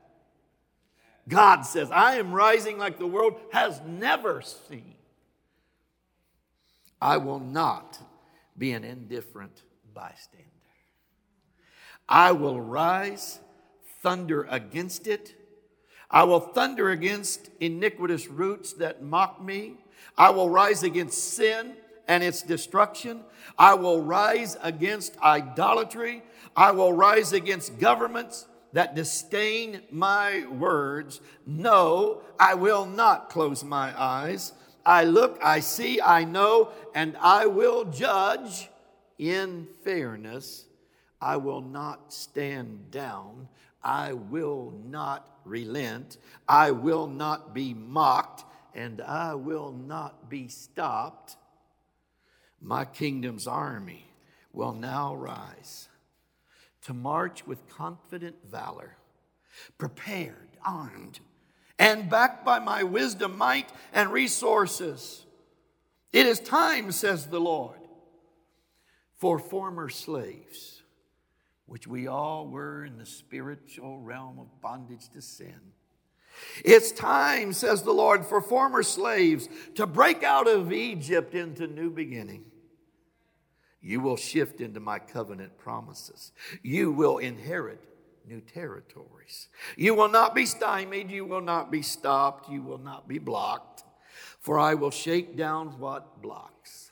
God 1.28 1.62
says, 1.62 1.90
I 1.92 2.18
am 2.18 2.34
rising 2.34 2.78
like 2.78 3.00
the 3.00 3.08
world 3.08 3.40
has 3.52 3.82
never 3.86 4.42
seen. 4.42 4.95
I 7.02 7.18
will 7.18 7.40
not 7.40 8.00
be 8.58 8.72
an 8.72 8.84
indifferent 8.84 9.64
bystander. 9.94 10.50
I 12.08 12.32
will 12.32 12.62
rise, 12.62 13.40
thunder 14.02 14.48
against 14.50 15.08
it. 15.08 15.36
I 16.10 16.24
will 16.24 16.40
thunder 16.40 16.92
against 16.92 17.50
iniquitous 17.60 18.28
roots 18.28 18.74
that 18.74 19.02
mock 19.02 19.44
me. 19.44 19.78
I 20.18 20.30
will 20.30 20.50
rise 20.50 20.84
against 20.84 21.34
sin 21.34 21.76
and 22.08 22.24
its 22.24 22.42
destruction. 22.42 23.22
I 23.58 23.74
will 23.74 24.02
rise 24.02 24.56
against 24.62 25.20
idolatry. 25.20 26.24
I 26.56 26.72
will 26.72 26.94
rise 26.94 27.34
against 27.34 27.80
governments 27.80 28.48
that 28.74 28.96
disdain 28.96 29.82
my 29.90 30.46
words. 30.48 31.22
No, 31.46 32.22
I 32.40 32.54
will 32.54 32.86
not 32.86 33.30
close 33.30 33.64
my 33.64 34.00
eyes. 34.00 34.54
I 34.86 35.06
look, 35.06 35.40
I 35.42 35.60
see, 35.62 36.00
I 36.00 36.24
know, 36.24 36.70
and 36.94 37.18
I 37.20 37.48
will 37.48 37.86
judge 37.86 38.70
in 39.18 39.68
fairness. 39.84 40.66
I 41.20 41.38
will 41.38 41.62
not 41.62 42.14
stand 42.14 42.92
down. 42.92 43.48
I 43.84 44.14
will 44.14 44.74
not 44.86 45.40
relent. 45.44 46.18
I 46.48 46.72
will 46.72 47.08
not 47.08 47.54
be 47.54 47.74
mocked, 47.74 48.44
and 48.76 49.02
I 49.02 49.34
will 49.36 49.72
not 49.72 50.30
be 50.30 50.48
stopped. 50.48 51.38
My 52.62 52.86
kingdom's 52.86 53.48
army 53.48 54.06
will 54.54 54.74
now 54.74 55.16
rise 55.16 55.88
to 56.84 56.94
march 56.94 57.48
with 57.48 57.68
confident 57.68 58.36
valor, 58.50 58.98
prepared, 59.78 60.50
armed, 60.64 61.20
and 61.78 62.10
backed 62.10 62.46
by 62.46 62.60
my 62.60 62.84
wisdom, 62.84 63.38
might, 63.38 63.70
and 63.94 64.12
resources. 64.12 65.26
It 66.14 66.26
is 66.26 66.40
time, 66.40 66.92
says 66.92 67.28
the 67.28 67.40
Lord, 67.40 67.80
for 69.18 69.38
former 69.40 69.90
slaves, 69.90 70.84
which 71.66 71.88
we 71.88 72.08
all 72.08 72.48
were 72.48 72.86
in 72.86 72.98
the 72.98 73.06
spiritual 73.06 74.00
realm 74.00 74.40
of 74.40 74.62
bondage 74.62 75.10
to 75.14 75.22
sin. 75.22 75.60
It's 76.64 76.92
time, 76.92 77.54
says 77.54 77.84
the 77.84 77.94
Lord, 77.94 78.26
for 78.26 78.42
former 78.42 78.84
slaves 78.84 79.48
to 79.76 79.86
break 79.86 80.24
out 80.24 80.48
of 80.48 80.72
Egypt 80.72 81.34
into 81.34 81.68
new 81.68 81.90
beginning. 81.90 82.46
You 83.82 84.00
will 84.00 84.18
shift 84.18 84.62
into 84.62 84.80
my 84.80 85.00
covenant 85.00 85.58
promises. 85.58 86.32
You 86.64 86.92
will 86.92 87.20
inherit 87.20 87.82
new 88.28 88.42
territories. 88.42 89.48
You 89.78 89.94
will 89.94 90.10
not 90.10 90.36
be 90.36 90.46
stymied. 90.46 91.12
You 91.12 91.26
will 91.26 91.42
not 91.42 91.72
be 91.72 91.82
stopped. 91.82 92.50
You 92.50 92.62
will 92.62 92.78
not 92.78 93.08
be 93.08 93.20
blocked. 93.20 93.84
For 94.40 94.60
I 94.60 94.76
will 94.76 94.92
shake 94.92 95.36
down 95.36 95.80
what 95.80 96.22
blocks, 96.22 96.92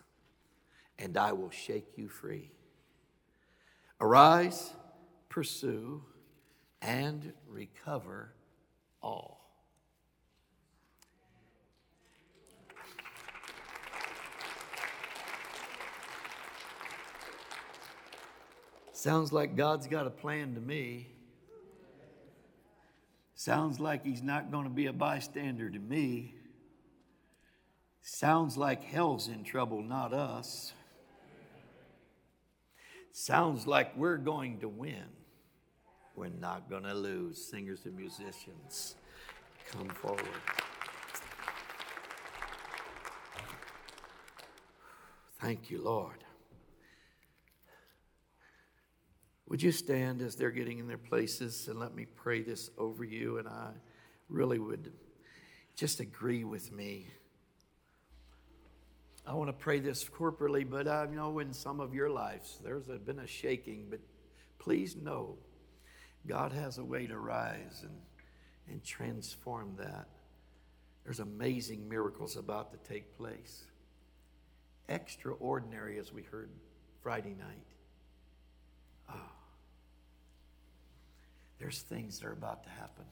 and 0.98 1.18
I 1.18 1.34
will 1.34 1.52
shake 1.52 1.98
you 1.98 2.10
free. 2.10 2.52
Arise, 4.02 4.74
pursue, 5.30 6.04
and 6.82 7.34
recover 7.48 8.34
all. 9.02 9.44
Sounds 19.04 19.34
like 19.34 19.56
God's 19.58 19.88
got 19.88 20.08
a 20.08 20.10
plan 20.10 20.56
to 20.56 20.62
me. 20.62 21.13
Sounds 23.44 23.78
like 23.78 24.06
He's 24.06 24.24
not 24.24 24.52
going 24.52 24.64
to 24.64 24.70
be 24.70 24.86
a 24.86 24.94
bystander 24.94 25.70
to 25.70 25.78
me. 25.78 26.34
Sounds 28.02 28.56
like 28.56 28.86
hell's 28.86 29.28
in 29.28 29.44
trouble, 29.44 29.84
not 29.84 30.14
us. 30.14 30.72
Sounds 33.12 33.68
like 33.68 33.98
we're 33.98 34.16
going 34.16 34.62
to 34.62 34.70
win. 34.70 35.04
We're 36.16 36.30
not 36.30 36.70
going 36.70 36.84
to 36.84 36.94
lose. 36.94 37.38
Singers 37.38 37.82
and 37.84 37.98
musicians, 37.98 38.96
come 39.74 39.90
forward. 39.90 40.24
Thank 45.42 45.70
you, 45.70 45.82
Lord. 45.82 46.23
Would 49.54 49.62
you 49.62 49.72
stand 49.72 50.24
as 50.24 50.36
they're 50.36 50.50
getting 50.50 50.80
in 50.80 50.88
their 50.88 50.98
places 50.98 51.68
and 51.68 51.80
let 51.80 51.94
me 51.94 52.08
pray 52.16 52.42
this 52.42 52.72
over 52.76 53.04
you? 53.04 53.38
And 53.38 53.48
I 53.48 53.70
really 54.28 54.58
would 54.58 54.92
just 55.76 56.00
agree 56.00 56.44
with 56.44 56.72
me. 56.72 57.06
I 59.28 59.36
want 59.36 59.50
to 59.50 59.54
pray 59.54 59.80
this 59.80 60.04
corporately, 60.06 60.68
but 60.68 60.88
I 60.88 61.06
know 61.06 61.38
in 61.38 61.54
some 61.54 61.80
of 61.80 61.94
your 61.94 62.10
lives 62.10 62.58
there's 62.64 62.88
been 63.06 63.20
a 63.20 63.28
shaking, 63.28 63.86
but 63.92 64.00
please 64.58 64.96
know 64.96 65.38
God 66.26 66.52
has 66.52 66.80
a 66.80 66.84
way 66.84 67.06
to 67.06 67.20
rise 67.20 67.84
and, 67.84 67.96
and 68.68 68.84
transform 68.84 69.76
that. 69.78 70.08
There's 71.04 71.20
amazing 71.20 71.88
miracles 71.88 72.38
about 72.38 72.72
to 72.72 72.92
take 72.92 73.16
place. 73.16 73.66
Extraordinary, 74.90 76.00
as 76.00 76.12
we 76.12 76.24
heard 76.24 76.50
Friday 77.04 77.36
night. 77.38 77.73
There's 81.64 81.80
things 81.80 82.20
that 82.20 82.28
are 82.28 82.34
about 82.34 82.66
to 82.66 82.70
happen. 82.72 83.06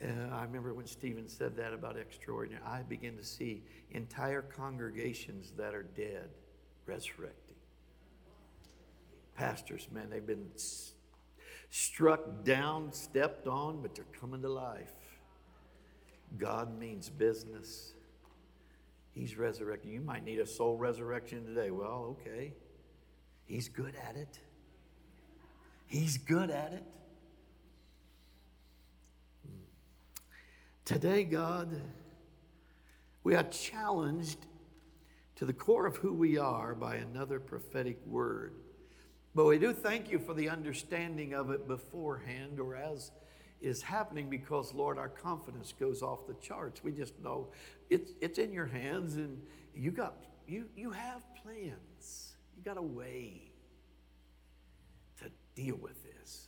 Uh, 0.00 0.32
I 0.32 0.44
remember 0.44 0.72
when 0.74 0.86
Stephen 0.86 1.28
said 1.28 1.56
that 1.56 1.72
about 1.72 1.96
extraordinary. 1.96 2.62
I 2.64 2.82
begin 2.82 3.16
to 3.16 3.24
see 3.24 3.64
entire 3.90 4.42
congregations 4.42 5.52
that 5.56 5.74
are 5.74 5.82
dead 5.82 6.28
resurrecting. 6.86 7.56
Pastors, 9.34 9.88
man, 9.90 10.08
they've 10.08 10.24
been 10.24 10.46
s- 10.54 10.92
struck 11.68 12.44
down, 12.44 12.92
stepped 12.92 13.48
on, 13.48 13.82
but 13.82 13.96
they're 13.96 14.04
coming 14.20 14.40
to 14.42 14.48
life. 14.48 14.92
God 16.38 16.78
means 16.78 17.10
business. 17.10 17.94
He's 19.10 19.36
resurrecting. 19.36 19.90
You 19.90 20.00
might 20.00 20.24
need 20.24 20.38
a 20.38 20.46
soul 20.46 20.76
resurrection 20.76 21.44
today. 21.44 21.72
Well, 21.72 22.16
okay. 22.20 22.54
He's 23.46 23.68
good 23.68 23.94
at 24.08 24.14
it. 24.14 24.38
He's 25.88 26.18
good 26.18 26.50
at 26.50 26.74
it. 26.74 26.84
Today, 30.84 31.24
God, 31.24 31.80
we 33.24 33.34
are 33.34 33.44
challenged 33.44 34.38
to 35.36 35.46
the 35.46 35.52
core 35.54 35.86
of 35.86 35.96
who 35.96 36.12
we 36.12 36.36
are 36.36 36.74
by 36.74 36.96
another 36.96 37.40
prophetic 37.40 37.98
word. 38.06 38.52
But 39.34 39.46
we 39.46 39.58
do 39.58 39.72
thank 39.72 40.10
you 40.10 40.18
for 40.18 40.34
the 40.34 40.50
understanding 40.50 41.32
of 41.32 41.50
it 41.50 41.66
beforehand 41.66 42.60
or 42.60 42.76
as 42.76 43.10
is 43.62 43.80
happening 43.80 44.28
because, 44.28 44.74
Lord, 44.74 44.98
our 44.98 45.08
confidence 45.08 45.72
goes 45.72 46.02
off 46.02 46.26
the 46.26 46.34
charts. 46.34 46.84
We 46.84 46.92
just 46.92 47.18
know 47.20 47.48
it's, 47.88 48.12
it's 48.20 48.38
in 48.38 48.52
your 48.52 48.66
hands 48.66 49.16
and 49.16 49.40
you, 49.74 49.90
got, 49.90 50.22
you, 50.46 50.66
you 50.76 50.90
have 50.90 51.22
plans, 51.42 52.34
you 52.56 52.62
got 52.62 52.76
a 52.76 52.82
way 52.82 53.47
deal 55.58 55.76
with 55.76 56.00
this. 56.04 56.46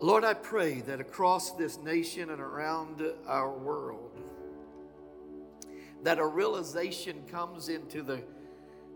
Lord, 0.00 0.24
I 0.24 0.32
pray 0.32 0.80
that 0.80 0.98
across 0.98 1.52
this 1.52 1.76
nation 1.76 2.30
and 2.30 2.40
around 2.40 3.02
our 3.26 3.52
world, 3.52 4.18
that 6.02 6.18
a 6.18 6.26
realization 6.26 7.22
comes 7.30 7.68
into 7.68 8.02
the, 8.02 8.22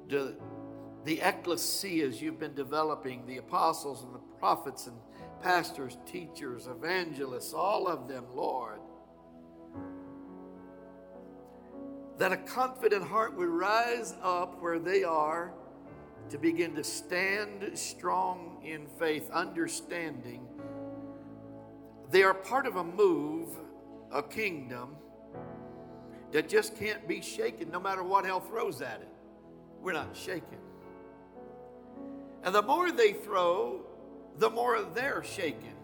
the, 0.09 0.35
the 1.05 1.19
ecclesias 1.19 2.23
you've 2.23 2.41
been 2.41 2.55
developing, 2.55 3.27
the 3.27 3.37
apostles 3.37 4.03
and 4.03 4.15
the 4.15 4.21
prophets 4.39 4.87
and 4.87 4.97
pastors, 5.43 5.99
teachers, 6.07 6.69
evangelists, 6.69 7.53
all 7.53 7.87
of 7.87 8.09
them, 8.09 8.25
Lord. 8.35 8.81
That 12.17 12.33
a 12.33 12.39
confident 12.39 13.07
heart 13.07 13.37
would 13.37 13.49
rise 13.49 14.15
up 14.23 14.63
where 14.63 14.79
they 14.79 15.05
are 15.05 15.53
to 16.31 16.39
begin 16.39 16.75
to 16.75 16.85
stand 16.85 17.71
strong 17.75 18.61
in 18.65 18.87
faith, 18.99 19.31
understanding 19.31 20.47
they 22.11 22.23
are 22.23 22.35
part 22.35 22.67
of 22.67 22.77
a 22.77 22.85
move 22.85 23.49
a 24.13 24.23
kingdom 24.23 24.97
that 26.31 26.49
just 26.49 26.77
can't 26.77 27.07
be 27.09 27.21
shaken 27.21 27.71
no 27.73 27.81
matter 27.81 28.05
what 28.05 28.25
hell 28.25 28.39
throws 28.39 28.81
at 28.81 29.01
it. 29.01 29.09
We're 29.83 29.93
not 29.95 30.17
shaken. 30.17 30.59
And 32.45 32.55
the 32.55 32.63
more 32.63 32.93
they 32.93 33.13
throw, 33.13 33.81
the 34.39 34.49
more 34.49 34.81
they're 34.95 35.25
shaken. 35.25 35.75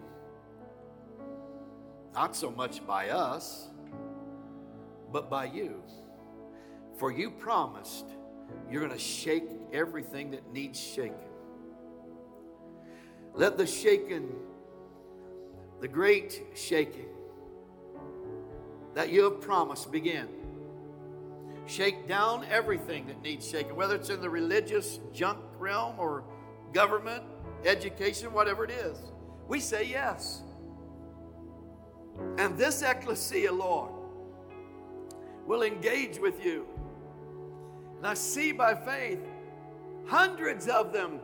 Not 2.13 2.35
so 2.35 2.49
much 2.51 2.85
by 2.87 3.09
us, 3.09 3.67
but 5.11 5.29
by 5.29 5.45
you. 5.45 5.83
For 6.97 7.11
you 7.11 7.31
promised 7.31 8.05
you're 8.69 8.81
going 8.81 8.93
to 8.93 9.03
shake 9.03 9.43
everything 9.73 10.31
that 10.31 10.51
needs 10.53 10.79
shaken. 10.79 11.15
Let 13.33 13.57
the 13.57 13.67
shaken, 13.67 14.29
the 15.79 15.87
great 15.87 16.41
shaking 16.55 17.07
that 18.93 19.09
you 19.09 19.23
have 19.23 19.41
promised 19.41 19.91
begin. 19.91 20.27
Shake 21.65 22.07
down 22.07 22.45
everything 22.49 23.07
that 23.07 23.21
needs 23.21 23.47
shaken, 23.47 23.75
whether 23.75 23.95
it's 23.95 24.09
in 24.09 24.21
the 24.21 24.29
religious 24.29 24.99
junk 25.13 25.39
realm 25.57 25.95
or 25.97 26.23
government, 26.73 27.23
education, 27.63 28.33
whatever 28.33 28.65
it 28.65 28.71
is. 28.71 28.97
We 29.47 29.59
say 29.59 29.85
yes. 29.85 30.41
And 32.37 32.57
this 32.57 32.81
ecclesia, 32.81 33.51
Lord, 33.51 33.91
will 35.45 35.63
engage 35.63 36.19
with 36.19 36.43
you. 36.43 36.67
And 38.01 38.07
I 38.07 38.15
see 38.15 38.51
by 38.51 38.73
faith 38.73 39.19
hundreds 40.07 40.67
of 40.67 40.91
them 40.91 41.19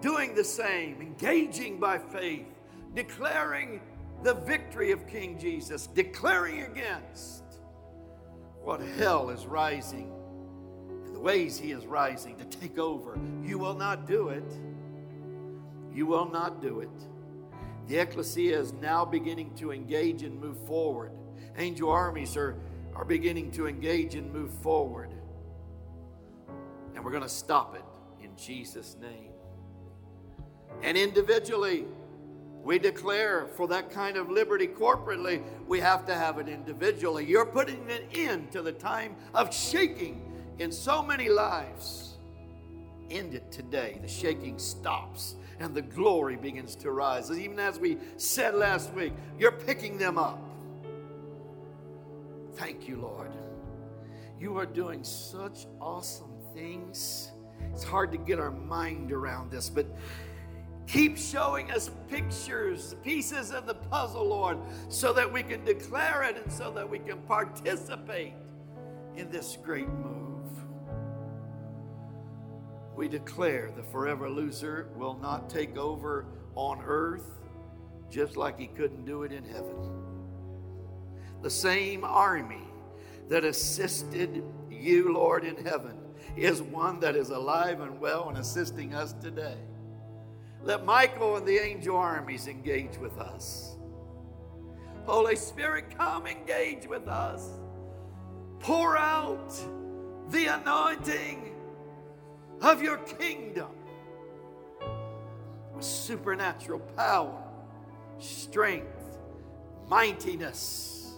doing 0.00 0.36
the 0.36 0.44
same, 0.44 1.00
engaging 1.00 1.80
by 1.80 1.98
faith, 1.98 2.46
declaring 2.94 3.80
the 4.22 4.34
victory 4.34 4.92
of 4.92 5.08
King 5.08 5.36
Jesus, 5.36 5.88
declaring 5.88 6.62
against 6.62 7.42
what 8.62 8.80
hell 8.96 9.30
is 9.30 9.46
rising 9.46 10.12
and 11.06 11.12
the 11.12 11.18
ways 11.18 11.58
he 11.58 11.72
is 11.72 11.86
rising 11.86 12.36
to 12.36 12.44
take 12.44 12.78
over. 12.78 13.18
You 13.42 13.58
will 13.58 13.74
not 13.74 14.06
do 14.06 14.28
it. 14.28 14.48
You 15.92 16.06
will 16.06 16.30
not 16.30 16.62
do 16.62 16.78
it. 16.78 17.88
The 17.88 17.98
ecclesia 17.98 18.60
is 18.60 18.72
now 18.74 19.04
beginning 19.04 19.56
to 19.56 19.72
engage 19.72 20.22
and 20.22 20.40
move 20.40 20.64
forward. 20.68 21.10
Angel 21.56 21.90
armies 21.90 22.36
are, 22.36 22.60
are 22.94 23.04
beginning 23.04 23.50
to 23.50 23.66
engage 23.66 24.14
and 24.14 24.32
move 24.32 24.54
forward. 24.62 25.12
And 27.02 27.06
we're 27.06 27.18
going 27.18 27.24
to 27.24 27.28
stop 27.28 27.74
it 27.74 27.82
in 28.24 28.30
Jesus' 28.36 28.96
name. 29.02 29.32
And 30.84 30.96
individually, 30.96 31.84
we 32.62 32.78
declare 32.78 33.48
for 33.56 33.66
that 33.66 33.90
kind 33.90 34.16
of 34.16 34.30
liberty 34.30 34.68
corporately, 34.68 35.42
we 35.66 35.80
have 35.80 36.06
to 36.06 36.14
have 36.14 36.38
it 36.38 36.48
individually. 36.48 37.26
You're 37.26 37.44
putting 37.44 37.90
an 37.90 38.02
end 38.14 38.52
to 38.52 38.62
the 38.62 38.70
time 38.70 39.16
of 39.34 39.52
shaking 39.52 40.22
in 40.60 40.70
so 40.70 41.02
many 41.02 41.28
lives. 41.28 42.18
End 43.10 43.34
it 43.34 43.50
today. 43.50 43.98
The 44.00 44.06
shaking 44.06 44.56
stops 44.56 45.34
and 45.58 45.74
the 45.74 45.82
glory 45.82 46.36
begins 46.36 46.76
to 46.76 46.92
rise. 46.92 47.32
Even 47.32 47.58
as 47.58 47.80
we 47.80 47.98
said 48.16 48.54
last 48.54 48.92
week, 48.92 49.12
you're 49.40 49.50
picking 49.50 49.98
them 49.98 50.18
up. 50.18 50.40
Thank 52.54 52.86
you, 52.86 53.00
Lord. 53.00 53.32
You 54.38 54.56
are 54.56 54.66
doing 54.66 55.02
such 55.02 55.66
awesome 55.80 56.31
things. 56.54 57.32
It's 57.72 57.84
hard 57.84 58.12
to 58.12 58.18
get 58.18 58.38
our 58.38 58.50
mind 58.50 59.12
around 59.12 59.50
this, 59.50 59.68
but 59.70 59.86
keep 60.86 61.16
showing 61.16 61.70
us 61.70 61.90
pictures, 62.08 62.94
pieces 63.02 63.52
of 63.52 63.66
the 63.66 63.74
puzzle, 63.74 64.28
Lord, 64.28 64.58
so 64.88 65.12
that 65.12 65.32
we 65.32 65.42
can 65.42 65.64
declare 65.64 66.22
it 66.24 66.36
and 66.36 66.52
so 66.52 66.70
that 66.72 66.88
we 66.88 66.98
can 66.98 67.18
participate 67.22 68.34
in 69.16 69.30
this 69.30 69.56
great 69.62 69.88
move 69.88 70.22
we 72.94 73.08
declare 73.08 73.72
the 73.74 73.82
forever 73.82 74.28
loser 74.28 74.88
will 74.96 75.14
not 75.14 75.48
take 75.48 75.76
over 75.76 76.26
on 76.54 76.80
earth 76.84 77.40
just 78.10 78.36
like 78.36 78.58
he 78.58 78.66
couldn't 78.66 79.06
do 79.06 79.22
it 79.22 79.32
in 79.32 79.42
heaven. 79.44 79.74
The 81.42 81.50
same 81.50 82.04
army 82.04 82.62
that 83.28 83.44
assisted 83.44 84.44
you, 84.70 85.14
Lord, 85.14 85.44
in 85.44 85.64
heaven 85.64 85.98
is 86.36 86.62
one 86.62 87.00
that 87.00 87.16
is 87.16 87.30
alive 87.30 87.80
and 87.80 88.00
well 88.00 88.28
and 88.28 88.38
assisting 88.38 88.94
us 88.94 89.12
today. 89.14 89.56
Let 90.62 90.84
Michael 90.84 91.36
and 91.36 91.46
the 91.46 91.58
angel 91.58 91.96
armies 91.96 92.46
engage 92.46 92.96
with 92.98 93.18
us. 93.18 93.76
Holy 95.04 95.36
Spirit, 95.36 95.96
come 95.96 96.26
engage 96.26 96.86
with 96.86 97.08
us. 97.08 97.48
Pour 98.60 98.96
out 98.96 99.52
the 100.30 100.46
anointing 100.46 101.52
of 102.60 102.80
your 102.80 102.98
kingdom 102.98 103.70
with 105.74 105.84
supernatural 105.84 106.78
power, 106.96 107.42
strength, 108.20 109.18
mightiness, 109.88 111.14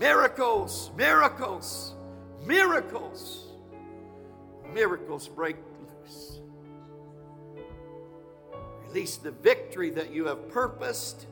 miracles, 0.00 0.90
miracles, 0.96 1.94
miracles, 2.44 3.49
miracles 4.72 5.28
break 5.28 5.56
loose. 6.02 6.40
Release 8.86 9.16
the 9.16 9.30
victory 9.30 9.90
that 9.90 10.12
you 10.12 10.26
have 10.26 10.48
purposed 10.48 11.26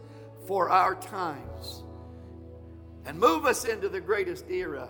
for 0.46 0.70
our 0.70 0.94
times 0.94 1.82
and 3.04 3.18
move 3.18 3.46
us 3.46 3.64
into 3.64 3.88
the 3.88 4.00
greatest 4.00 4.50
era 4.50 4.88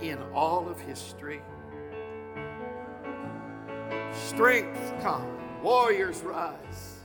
in 0.00 0.18
all 0.34 0.68
of 0.68 0.80
history. 0.80 1.42
Strength 4.12 4.94
come, 5.00 5.62
warriors 5.62 6.22
rise. 6.22 6.97